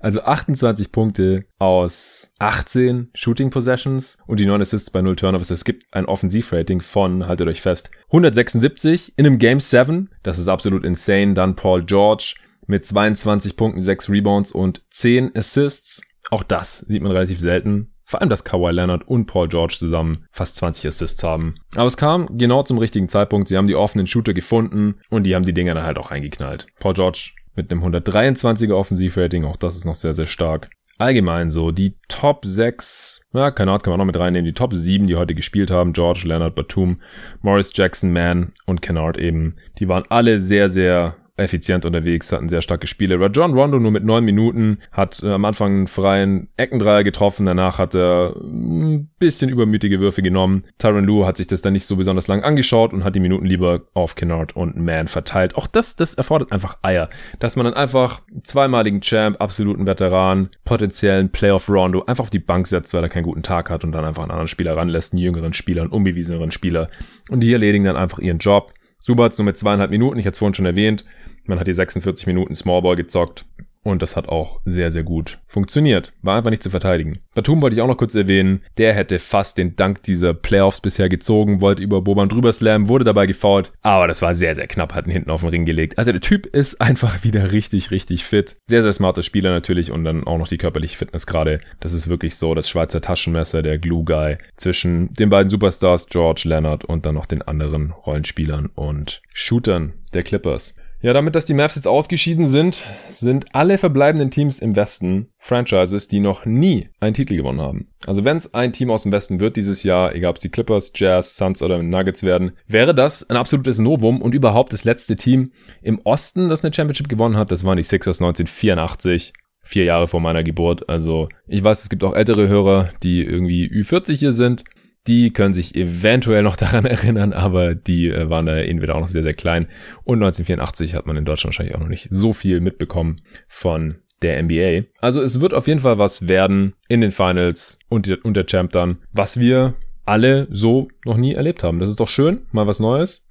[0.00, 5.50] Also 28 Punkte aus 18 Shooting Possessions und die 9 Assists bei 0 Turnovers.
[5.50, 10.10] Es gibt ein Offensivrating von, haltet euch fest, 176 in einem Game 7.
[10.22, 11.34] Das ist absolut insane.
[11.34, 12.34] Dann Paul George
[12.70, 16.02] mit 22 Punkten, 6 Rebounds und 10 Assists.
[16.30, 17.92] Auch das sieht man relativ selten.
[18.04, 21.56] Vor allem, dass Kawhi Leonard und Paul George zusammen fast 20 Assists haben.
[21.74, 23.48] Aber es kam genau zum richtigen Zeitpunkt.
[23.48, 26.68] Sie haben die offenen Shooter gefunden und die haben die Dinger dann halt auch eingeknallt.
[26.78, 30.70] Paul George mit einem 123er Offensivrating, auch das ist noch sehr, sehr stark.
[30.98, 35.06] Allgemein so, die Top 6, ja, Ahnung, kann man noch mit reinnehmen, die Top 7,
[35.06, 37.00] die heute gespielt haben, George, Leonard, Batum,
[37.40, 42.62] Morris Jackson, Mann und Kennard eben, die waren alle sehr, sehr effizient unterwegs, hatten sehr
[42.62, 43.18] starke Spiele.
[43.18, 47.78] Rajon Rondo nur mit neun Minuten hat äh, am Anfang einen freien Eckendreier getroffen, danach
[47.78, 50.64] hat er ein bisschen übermütige Würfe genommen.
[50.78, 53.46] Tyron Lue hat sich das dann nicht so besonders lang angeschaut und hat die Minuten
[53.46, 55.56] lieber auf Kennard und Man verteilt.
[55.56, 61.30] Auch das, das erfordert einfach Eier, dass man dann einfach zweimaligen Champ, absoluten Veteran, potenziellen
[61.30, 64.04] Playoff Rondo einfach auf die Bank setzt, weil er keinen guten Tag hat und dann
[64.04, 66.90] einfach einen anderen Spieler ranlässt, einen jüngeren Spieler, einen unbewieseneren Spieler
[67.28, 68.72] und die erledigen dann einfach ihren Job.
[69.00, 71.04] Subats nur mit zweieinhalb Minuten, ich hatte es vorhin schon erwähnt,
[71.46, 73.44] man hat die 46 Minuten Smallball gezockt.
[73.82, 76.12] Und das hat auch sehr, sehr gut funktioniert.
[76.20, 77.20] War einfach nicht zu verteidigen.
[77.34, 78.62] Batum wollte ich auch noch kurz erwähnen.
[78.76, 83.06] Der hätte fast den Dank dieser Playoffs bisher gezogen, wollte über Boban drüber slammen, wurde
[83.06, 83.72] dabei gefault.
[83.80, 85.96] Aber das war sehr, sehr knapp, hat ihn hinten auf den Ring gelegt.
[85.96, 88.56] Also der Typ ist einfach wieder richtig, richtig fit.
[88.66, 91.60] Sehr, sehr smarter Spieler natürlich und dann auch noch die körperliche Fitness gerade.
[91.80, 96.42] Das ist wirklich so das Schweizer Taschenmesser, der Glue Guy zwischen den beiden Superstars George
[96.44, 100.74] Leonard und dann noch den anderen Rollenspielern und Shootern der Clippers.
[101.02, 106.08] Ja, damit, dass die Mavs jetzt ausgeschieden sind, sind alle verbleibenden Teams im Westen Franchises,
[106.08, 107.88] die noch nie einen Titel gewonnen haben.
[108.06, 110.50] Also wenn es ein Team aus dem Westen wird dieses Jahr, egal ob es die
[110.50, 115.16] Clippers, Jazz, Suns oder Nuggets werden, wäre das ein absolutes Novum und überhaupt das letzte
[115.16, 117.50] Team im Osten, das eine Championship gewonnen hat.
[117.50, 119.32] Das waren die Sixers 1984
[119.62, 120.86] vier Jahre vor meiner Geburt.
[120.90, 124.64] Also ich weiß, es gibt auch ältere Hörer, die irgendwie Ü40 hier sind
[125.06, 129.08] die können sich eventuell noch daran erinnern, aber die äh, waren da entweder auch noch
[129.08, 129.66] sehr, sehr klein.
[130.04, 134.42] Und 1984 hat man in Deutschland wahrscheinlich auch noch nicht so viel mitbekommen von der
[134.42, 134.86] NBA.
[135.00, 138.72] Also es wird auf jeden Fall was werden in den Finals und, und der Champ
[138.72, 139.74] dann, was wir
[140.04, 141.78] alle so noch nie erlebt haben.
[141.78, 143.24] Das ist doch schön, mal was Neues.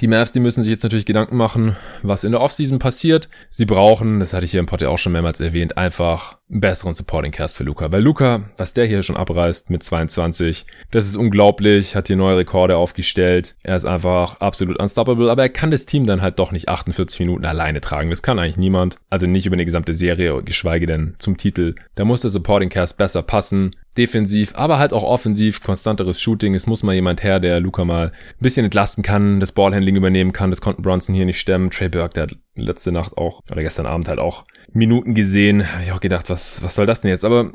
[0.00, 3.28] Die Mavs, die müssen sich jetzt natürlich Gedanken machen, was in der Offseason passiert.
[3.48, 6.94] Sie brauchen, das hatte ich hier im Pod ja auch schon mehrmals erwähnt, einfach besseren
[6.94, 7.90] Supporting Cast für Luca.
[7.92, 12.38] Weil Luca, was der hier schon abreißt mit 22, das ist unglaublich, hat hier neue
[12.38, 13.54] Rekorde aufgestellt.
[13.62, 17.20] Er ist einfach absolut unstoppable, aber er kann das Team dann halt doch nicht 48
[17.20, 18.10] Minuten alleine tragen.
[18.10, 18.96] Das kann eigentlich niemand.
[19.08, 21.76] Also nicht über eine gesamte Serie, geschweige denn zum Titel.
[21.94, 26.54] Da muss der Supporting Cast besser passen defensiv, aber halt auch offensiv, konstanteres Shooting.
[26.54, 30.32] Es muss mal jemand her, der Luca mal ein bisschen entlasten kann, das Ballhandling übernehmen
[30.32, 30.50] kann.
[30.50, 31.70] Das konnten Bronson hier nicht stemmen.
[31.70, 35.72] Trey Burke, der hat letzte Nacht auch, oder gestern Abend halt auch Minuten gesehen.
[35.72, 37.24] Hab ich auch gedacht, was, was soll das denn jetzt?
[37.24, 37.52] Aber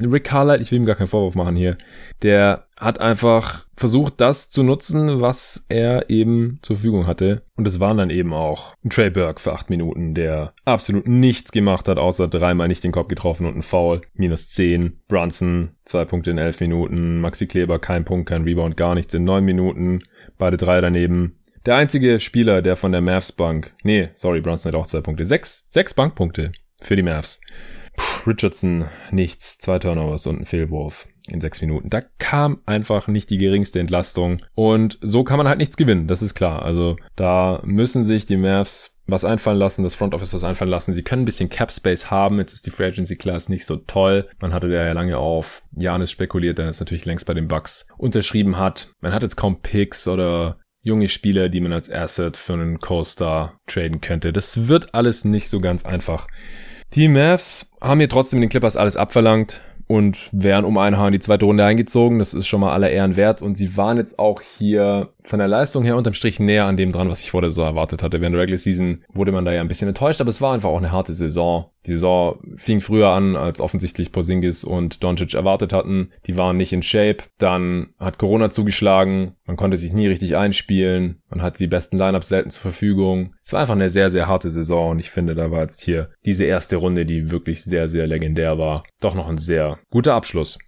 [0.00, 1.76] Rick Carlisle, ich will ihm gar keinen Vorwurf machen hier,
[2.22, 7.42] der hat einfach versucht, das zu nutzen, was er eben zur Verfügung hatte.
[7.56, 11.88] Und es waren dann eben auch Trey Burke für acht Minuten, der absolut nichts gemacht
[11.88, 14.02] hat, außer dreimal nicht den Kopf getroffen und ein Foul.
[14.14, 15.00] Minus zehn.
[15.08, 17.20] Brunson, zwei Punkte in elf Minuten.
[17.20, 20.02] Maxi Kleber, kein Punkt, kein Rebound, gar nichts in neun Minuten.
[20.38, 21.37] Beide drei daneben.
[21.68, 25.26] Der einzige Spieler, der von der Mavs Bank, nee, sorry, Brunson hat auch zwei Punkte.
[25.26, 27.42] Sechs, sechs Bankpunkte für die Mavs.
[27.94, 31.90] Puh, Richardson, nichts, zwei Turnovers und ein Fehlwurf in sechs Minuten.
[31.90, 34.40] Da kam einfach nicht die geringste Entlastung.
[34.54, 36.62] Und so kann man halt nichts gewinnen, das ist klar.
[36.62, 40.94] Also da müssen sich die Mavs was einfallen lassen, das Front Office was einfallen lassen.
[40.94, 42.38] Sie können ein bisschen Cap Space haben.
[42.38, 44.26] Jetzt ist die Free Agency Class nicht so toll.
[44.40, 48.56] Man hatte ja lange auf Janis spekuliert, der jetzt natürlich längst bei den Bucks unterschrieben
[48.56, 48.88] hat.
[49.02, 50.58] Man hat jetzt kaum Picks oder
[50.88, 54.32] junge Spieler, die man als Asset für einen Co-Star traden könnte.
[54.32, 56.26] Das wird alles nicht so ganz einfach.
[56.94, 61.12] Die Mavs haben hier trotzdem den Clippers alles abverlangt und wären um ein Haar in
[61.12, 62.18] die zweite Runde eingezogen.
[62.18, 63.40] Das ist schon mal aller Ehren wert.
[63.40, 66.92] Und sie waren jetzt auch hier von der Leistung her unterm Strich näher an dem
[66.92, 68.20] dran, was ich vor der Saison erwartet hatte.
[68.20, 70.68] Während der Regular Season wurde man da ja ein bisschen enttäuscht, aber es war einfach
[70.68, 71.70] auch eine harte Saison.
[71.86, 76.10] Die Saison fing früher an, als offensichtlich Porzingis und Doncic erwartet hatten.
[76.26, 77.24] Die waren nicht in Shape.
[77.38, 79.36] Dann hat Corona zugeschlagen.
[79.48, 81.22] Man konnte sich nie richtig einspielen.
[81.30, 83.34] Man hatte die besten Lineups selten zur Verfügung.
[83.42, 86.10] Es war einfach eine sehr, sehr harte Saison und ich finde, da war jetzt hier
[86.26, 90.58] diese erste Runde, die wirklich sehr, sehr legendär war, doch noch ein sehr guter Abschluss.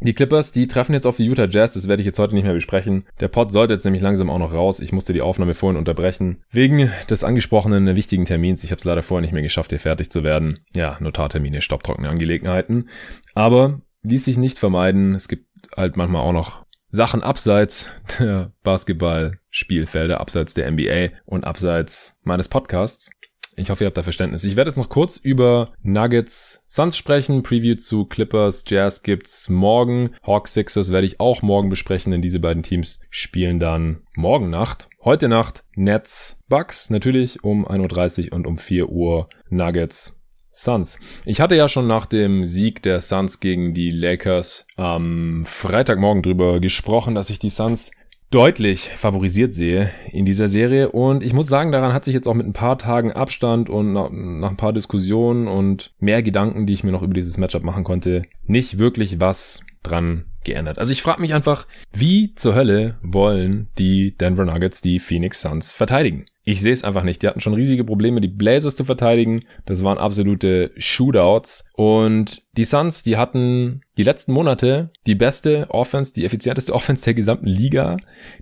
[0.00, 2.42] Die Clippers, die treffen jetzt auf die Utah Jazz, das werde ich jetzt heute nicht
[2.42, 3.06] mehr besprechen.
[3.20, 4.80] Der Pod sollte jetzt nämlich langsam auch noch raus.
[4.80, 6.42] Ich musste die Aufnahme vorhin unterbrechen.
[6.50, 8.64] Wegen des angesprochenen wichtigen Termins.
[8.64, 10.64] Ich habe es leider vorher nicht mehr geschafft, hier fertig zu werden.
[10.74, 12.88] Ja, Notartermine, stopptrockene Angelegenheiten.
[13.34, 15.14] Aber ließ sich nicht vermeiden.
[15.14, 16.63] Es gibt halt manchmal auch noch
[16.94, 17.90] Sachen abseits
[18.20, 23.10] der Basketballspielfelder, abseits der NBA und abseits meines Podcasts.
[23.56, 24.44] Ich hoffe, ihr habt da Verständnis.
[24.44, 27.42] Ich werde jetzt noch kurz über Nuggets Suns sprechen.
[27.42, 30.10] Preview zu Clippers Jazz gibt's morgen.
[30.24, 34.88] Hawks Sixers werde ich auch morgen besprechen, denn diese beiden Teams spielen dann morgen Nacht.
[35.02, 40.23] Heute Nacht Nets Bucks natürlich um 1.30 Uhr und um 4 Uhr Nuggets
[40.54, 41.00] Suns.
[41.24, 46.60] Ich hatte ja schon nach dem Sieg der Suns gegen die Lakers am Freitagmorgen drüber
[46.60, 47.90] gesprochen, dass ich die Suns
[48.30, 50.92] deutlich favorisiert sehe in dieser Serie.
[50.92, 53.92] Und ich muss sagen, daran hat sich jetzt auch mit ein paar Tagen Abstand und
[53.92, 57.84] nach, ein paar Diskussionen und mehr Gedanken, die ich mir noch über dieses Matchup machen
[57.84, 60.78] konnte, nicht wirklich was dran geändert.
[60.78, 65.72] Also ich frage mich einfach, wie zur Hölle wollen die Denver Nuggets die Phoenix Suns
[65.72, 66.26] verteidigen?
[66.46, 67.22] Ich sehe es einfach nicht.
[67.22, 69.44] Die hatten schon riesige Probleme, die Blazers zu verteidigen.
[69.64, 71.64] Das waren absolute Shootouts.
[71.72, 77.14] Und die Suns, die hatten die letzten Monate die beste Offense, die effizienteste Offense der
[77.14, 77.96] gesamten Liga.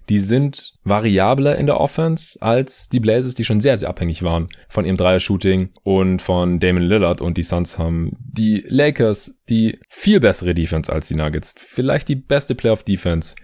[0.09, 4.49] Die sind variabler in der Offense als die Blazers, die schon sehr, sehr abhängig waren
[4.69, 7.21] von ihrem Dreier-Shooting und von Damon Lillard.
[7.21, 11.55] Und die Suns haben die Lakers die viel bessere Defense als die Nuggets.
[11.57, 13.37] Vielleicht die beste Playoff-Defense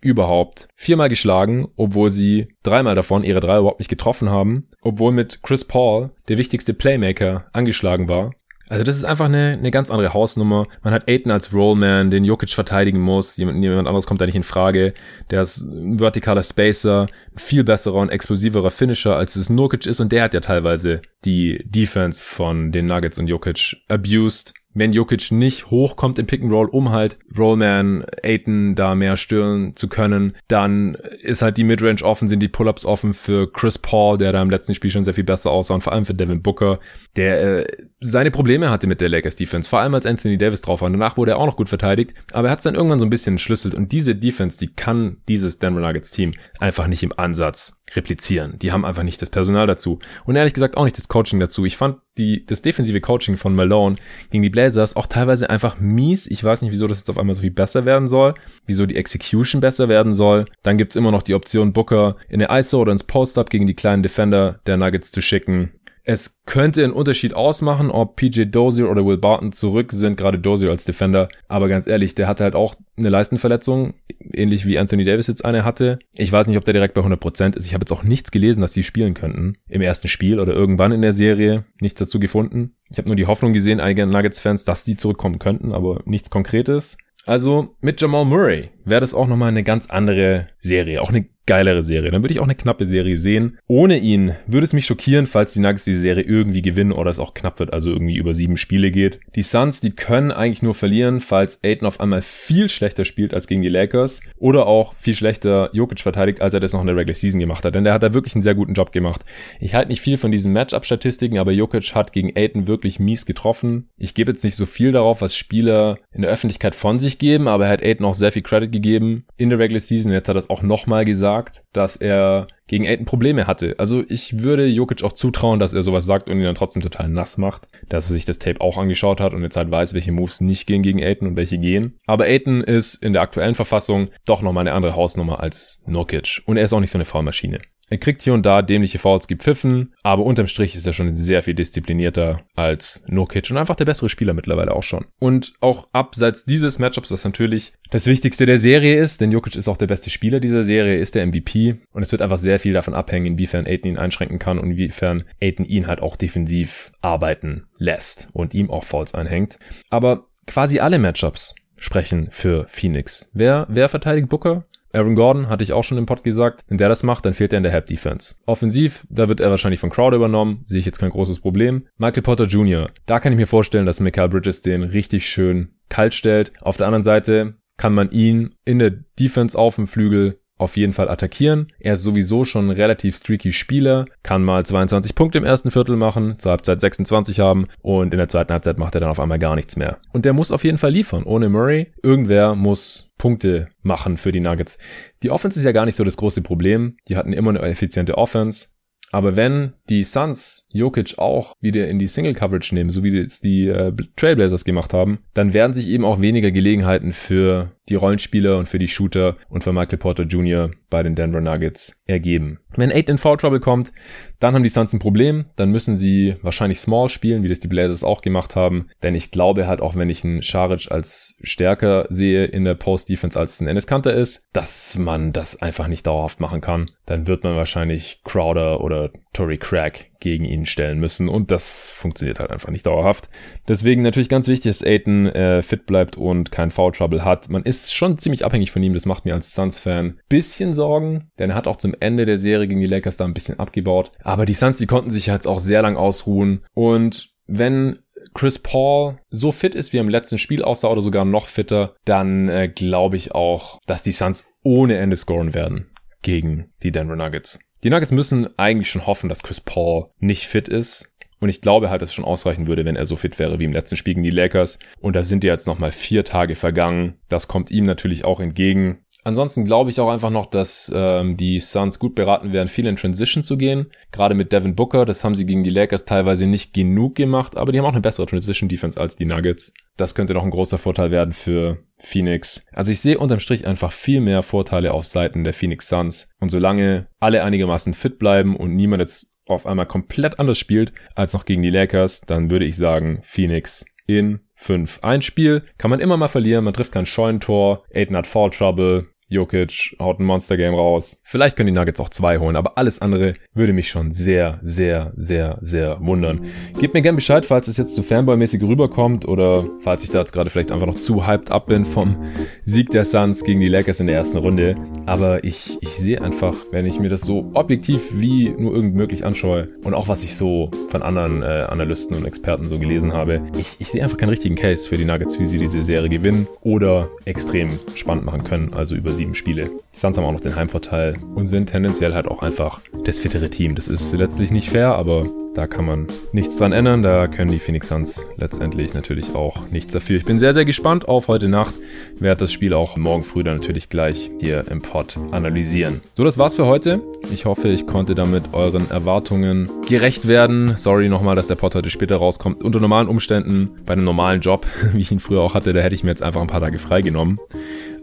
[0.00, 5.42] überhaupt viermal geschlagen, obwohl sie dreimal davon ihre drei überhaupt nicht getroffen haben, obwohl mit
[5.42, 8.32] Chris Paul der wichtigste Playmaker angeschlagen war.
[8.68, 10.66] Also das ist einfach eine, eine ganz andere Hausnummer.
[10.82, 13.36] Man hat Aiden als Rollman, den Jokic verteidigen muss.
[13.36, 14.92] Jemand, jemand anderes kommt da nicht in Frage.
[15.30, 20.00] Der ist ein vertikaler Spacer, viel besserer und explosiverer Finisher, als es Nurkic ist.
[20.00, 25.32] Und der hat ja teilweise die Defense von den Nuggets und Jokic abused wenn Jokic
[25.32, 30.36] nicht hochkommt im Pick and Roll, um halt Rollman, Aiton da mehr stören zu können,
[30.48, 34.42] dann ist halt die Midrange offen, sind die Pull-ups offen für Chris Paul, der da
[34.42, 36.78] im letzten Spiel schon sehr viel besser aussah und vor allem für Devin Booker,
[37.16, 37.66] der äh,
[38.00, 40.90] seine Probleme hatte mit der Lakers Defense, vor allem als Anthony Davis drauf war.
[40.90, 43.10] Danach wurde er auch noch gut verteidigt, aber er hat es dann irgendwann so ein
[43.10, 47.82] bisschen entschlüsselt und diese Defense, die kann dieses Denver Nuggets Team einfach nicht im Ansatz
[47.94, 48.58] replizieren.
[48.58, 51.64] Die haben einfach nicht das Personal dazu und ehrlich gesagt auch nicht das Coaching dazu.
[51.64, 53.96] Ich fand die das defensive Coaching von Malone
[54.30, 56.26] gegen die Blazers auch teilweise einfach mies.
[56.26, 58.34] Ich weiß nicht, wieso das jetzt auf einmal so viel besser werden soll,
[58.66, 60.46] wieso die Execution besser werden soll.
[60.62, 63.74] Dann gibt's immer noch die Option Booker in eine ISO oder ins Post-up gegen die
[63.74, 65.72] kleinen Defender der Nuggets zu schicken
[66.08, 70.70] Es könnte einen Unterschied ausmachen, ob PJ Dozier oder Will Barton zurück sind, gerade Dozier
[70.70, 71.28] als Defender.
[71.48, 73.94] Aber ganz ehrlich, der hatte halt auch eine Leistenverletzung,
[74.32, 75.98] ähnlich wie Anthony Davis jetzt eine hatte.
[76.14, 77.66] Ich weiß nicht, ob der direkt bei 100% ist.
[77.66, 80.92] Ich habe jetzt auch nichts gelesen, dass die spielen könnten im ersten Spiel oder irgendwann
[80.92, 81.64] in der Serie.
[81.80, 82.76] Nichts dazu gefunden.
[82.88, 86.98] Ich habe nur die Hoffnung gesehen, einige Nuggets-Fans, dass die zurückkommen könnten, aber nichts Konkretes.
[87.26, 91.82] Also mit Jamal Murray wäre das auch nochmal eine ganz andere Serie, auch eine geilere
[91.82, 92.10] Serie.
[92.10, 93.58] Dann würde ich auch eine knappe Serie sehen.
[93.66, 97.20] Ohne ihn würde es mich schockieren, falls die Nuggets diese Serie irgendwie gewinnen oder es
[97.20, 99.20] auch knapp wird, also irgendwie über sieben Spiele geht.
[99.34, 103.46] Die Suns, die können eigentlich nur verlieren, falls Aiden auf einmal viel schlechter spielt als
[103.46, 106.96] gegen die Lakers oder auch viel schlechter Jokic verteidigt, als er das noch in der
[106.96, 107.74] Regular Season gemacht hat.
[107.74, 109.24] Denn der hat da wirklich einen sehr guten Job gemacht.
[109.60, 113.88] Ich halte nicht viel von diesen Matchup-Statistiken, aber Jokic hat gegen Aiden wirklich mies getroffen.
[113.96, 117.46] Ich gebe jetzt nicht so viel darauf, was Spieler in der Öffentlichkeit von sich geben,
[117.46, 120.12] aber er hat Aiden auch sehr viel Credit gegeben in der Regular Season.
[120.12, 121.35] Jetzt hat er es auch nochmal gesagt,
[121.72, 123.76] dass er gegen Aiden Probleme hatte.
[123.78, 127.08] Also ich würde Jokic auch zutrauen, dass er sowas sagt und ihn dann trotzdem total
[127.08, 130.12] nass macht, dass er sich das Tape auch angeschaut hat und jetzt halt weiß, welche
[130.12, 131.98] Moves nicht gehen gegen Aiden und welche gehen.
[132.06, 136.56] Aber Aiden ist in der aktuellen Verfassung doch nochmal eine andere Hausnummer als Nokic und
[136.56, 137.60] er ist auch nicht so eine Foulmaschine.
[137.88, 141.42] Er kriegt hier und da dämliche Fouls gepfiffen, aber unterm Strich ist er schon sehr
[141.42, 145.06] viel disziplinierter als Nurkic und einfach der bessere Spieler mittlerweile auch schon.
[145.20, 149.68] Und auch abseits dieses Matchups, was natürlich das Wichtigste der Serie ist, denn Jokic ist
[149.68, 152.72] auch der beste Spieler dieser Serie, ist der MVP und es wird einfach sehr viel
[152.72, 157.66] davon abhängen, inwiefern Aiden ihn einschränken kann und inwiefern Aiden ihn halt auch defensiv arbeiten
[157.78, 159.58] lässt und ihm auch Fouls einhängt.
[159.90, 163.28] Aber quasi alle Matchups sprechen für Phoenix.
[163.32, 164.64] Wer, wer verteidigt Booker?
[164.92, 167.52] Aaron Gordon, hatte ich auch schon im Pod gesagt, wenn der das macht, dann fehlt
[167.52, 168.34] er in der Help Defense.
[168.46, 171.86] Offensiv, da wird er wahrscheinlich von Crowder übernommen, sehe ich jetzt kein großes Problem.
[171.98, 176.14] Michael Potter Jr., da kann ich mir vorstellen, dass Michael Bridges den richtig schön kalt
[176.14, 176.52] stellt.
[176.62, 180.92] Auf der anderen Seite kann man ihn in der Defense auf dem Flügel auf jeden
[180.92, 181.72] Fall attackieren.
[181.78, 185.96] Er ist sowieso schon ein relativ streaky Spieler, kann mal 22 Punkte im ersten Viertel
[185.96, 189.38] machen, zur Halbzeit 26 haben und in der zweiten Halbzeit macht er dann auf einmal
[189.38, 189.98] gar nichts mehr.
[190.12, 191.24] Und der muss auf jeden Fall liefern.
[191.24, 194.78] Ohne Murray, irgendwer muss Punkte machen für die Nuggets.
[195.22, 196.96] Die Offense ist ja gar nicht so das große Problem.
[197.08, 198.68] Die hatten immer eine effiziente Offense.
[199.12, 203.40] Aber wenn die Suns Jokic auch wieder in die Single Coverage nehmen, so wie es
[203.40, 208.58] die äh, Trailblazers gemacht haben, dann werden sich eben auch weniger Gelegenheiten für die Rollenspieler
[208.58, 210.70] und für die Shooter und für Michael Porter Jr.
[210.90, 212.58] bei den Denver Nuggets ergeben.
[212.76, 213.92] Wenn Aiden in Foul Trouble kommt,
[214.38, 215.46] dann haben die Suns ein Problem.
[215.56, 218.88] Dann müssen sie wahrscheinlich Small spielen, wie das die Blazers auch gemacht haben.
[219.02, 223.38] Denn ich glaube halt, auch wenn ich einen Scharic als stärker sehe in der Post-Defense
[223.38, 226.90] als ein Ennis Kanter ist, dass man das einfach nicht dauerhaft machen kann.
[227.06, 232.40] Dann wird man wahrscheinlich Crowder oder Tory Craig gegen ihn stellen müssen und das funktioniert
[232.40, 233.28] halt einfach nicht dauerhaft.
[233.68, 237.48] Deswegen natürlich ganz wichtig, dass Aiden äh, fit bleibt und kein Foul Trouble hat.
[237.48, 241.50] Man ist schon ziemlich abhängig von ihm, das macht mir als Suns-Fan bisschen Sorgen, denn
[241.50, 244.10] er hat auch zum Ende der Serie gegen die Lakers da ein bisschen abgebaut.
[244.22, 248.00] Aber die Suns, die konnten sich jetzt auch sehr lang ausruhen und wenn
[248.34, 251.94] Chris Paul so fit ist, wie er im letzten Spiel aussah oder sogar noch fitter,
[252.04, 255.90] dann äh, glaube ich auch, dass die Suns ohne Ende scoren werden
[256.22, 257.60] gegen die Denver Nuggets.
[257.84, 261.12] Die Nuggets müssen eigentlich schon hoffen, dass Chris Paul nicht fit ist.
[261.46, 263.66] Und ich glaube halt, dass es schon ausreichen würde, wenn er so fit wäre wie
[263.66, 264.80] im letzten Spiel gegen die Lakers.
[264.98, 267.20] Und da sind ja jetzt nochmal vier Tage vergangen.
[267.28, 269.04] Das kommt ihm natürlich auch entgegen.
[269.22, 272.96] Ansonsten glaube ich auch einfach noch, dass ähm, die Suns gut beraten wären, viel in
[272.96, 273.92] Transition zu gehen.
[274.10, 277.70] Gerade mit Devin Booker, das haben sie gegen die Lakers teilweise nicht genug gemacht, aber
[277.70, 279.72] die haben auch eine bessere Transition Defense als die Nuggets.
[279.96, 282.64] Das könnte noch ein großer Vorteil werden für Phoenix.
[282.72, 286.28] Also ich sehe unterm Strich einfach viel mehr Vorteile auf Seiten der Phoenix Suns.
[286.40, 291.32] Und solange alle einigermaßen fit bleiben und niemand jetzt auf einmal komplett anders spielt als
[291.32, 295.00] noch gegen die Lakers, dann würde ich sagen Phoenix in 5.
[295.02, 299.08] Ein Spiel kann man immer mal verlieren, man trifft kein Scheunentor, Aiden hat Fall Trouble,
[299.28, 301.20] Jokic haut ein Monster-Game raus.
[301.24, 305.12] Vielleicht können die Nuggets auch zwei holen, aber alles andere würde mich schon sehr, sehr,
[305.16, 306.42] sehr, sehr wundern.
[306.78, 310.32] Gebt mir gern Bescheid, falls es jetzt zu Fanboy-mäßig rüberkommt oder falls ich da jetzt
[310.32, 312.24] gerade vielleicht einfach noch zu hyped up bin vom
[312.64, 314.76] Sieg der Suns gegen die Lakers in der ersten Runde.
[315.06, 319.24] Aber ich, ich sehe einfach, wenn ich mir das so objektiv wie nur irgend möglich
[319.24, 323.42] anschaue und auch was ich so von anderen äh, Analysten und Experten so gelesen habe,
[323.58, 326.46] ich, ich sehe einfach keinen richtigen Case für die Nuggets, wie sie diese Serie gewinnen
[326.60, 329.70] oder extrem spannend machen können, also über sieben Spiele.
[329.94, 333.50] Die Suns haben auch noch den Heimvorteil und sind tendenziell halt auch einfach das fittere
[333.50, 333.74] Team.
[333.74, 337.00] Das ist letztlich nicht fair, aber da kann man nichts dran ändern.
[337.00, 340.18] Da können die Phoenix Suns letztendlich natürlich auch nichts dafür.
[340.18, 341.74] Ich bin sehr, sehr gespannt auf heute Nacht.
[342.18, 346.02] Werde das Spiel auch morgen früh dann natürlich gleich hier im Pod analysieren.
[346.12, 347.00] So, das war's für heute.
[347.32, 350.76] Ich hoffe, ich konnte damit euren Erwartungen gerecht werden.
[350.76, 352.62] Sorry nochmal, dass der Pod heute später rauskommt.
[352.62, 355.94] Unter normalen Umständen, bei einem normalen Job, wie ich ihn früher auch hatte, da hätte
[355.94, 357.38] ich mir jetzt einfach ein paar Tage freigenommen.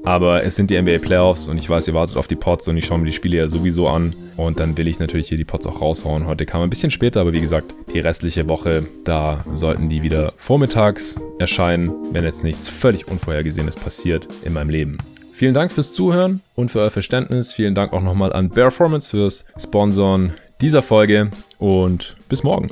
[0.03, 2.77] Aber es sind die NBA Playoffs und ich weiß, ihr wartet auf die Pots und
[2.77, 4.15] ich schaue mir die Spiele ja sowieso an.
[4.35, 6.27] Und dann will ich natürlich hier die Pots auch raushauen.
[6.27, 10.33] Heute kam ein bisschen später, aber wie gesagt, die restliche Woche, da sollten die wieder
[10.37, 14.97] vormittags erscheinen, wenn jetzt nichts völlig Unvorhergesehenes passiert in meinem Leben.
[15.31, 17.53] Vielen Dank fürs Zuhören und für euer Verständnis.
[17.53, 22.69] Vielen Dank auch nochmal an Performance fürs Sponsoren dieser Folge und bis morgen.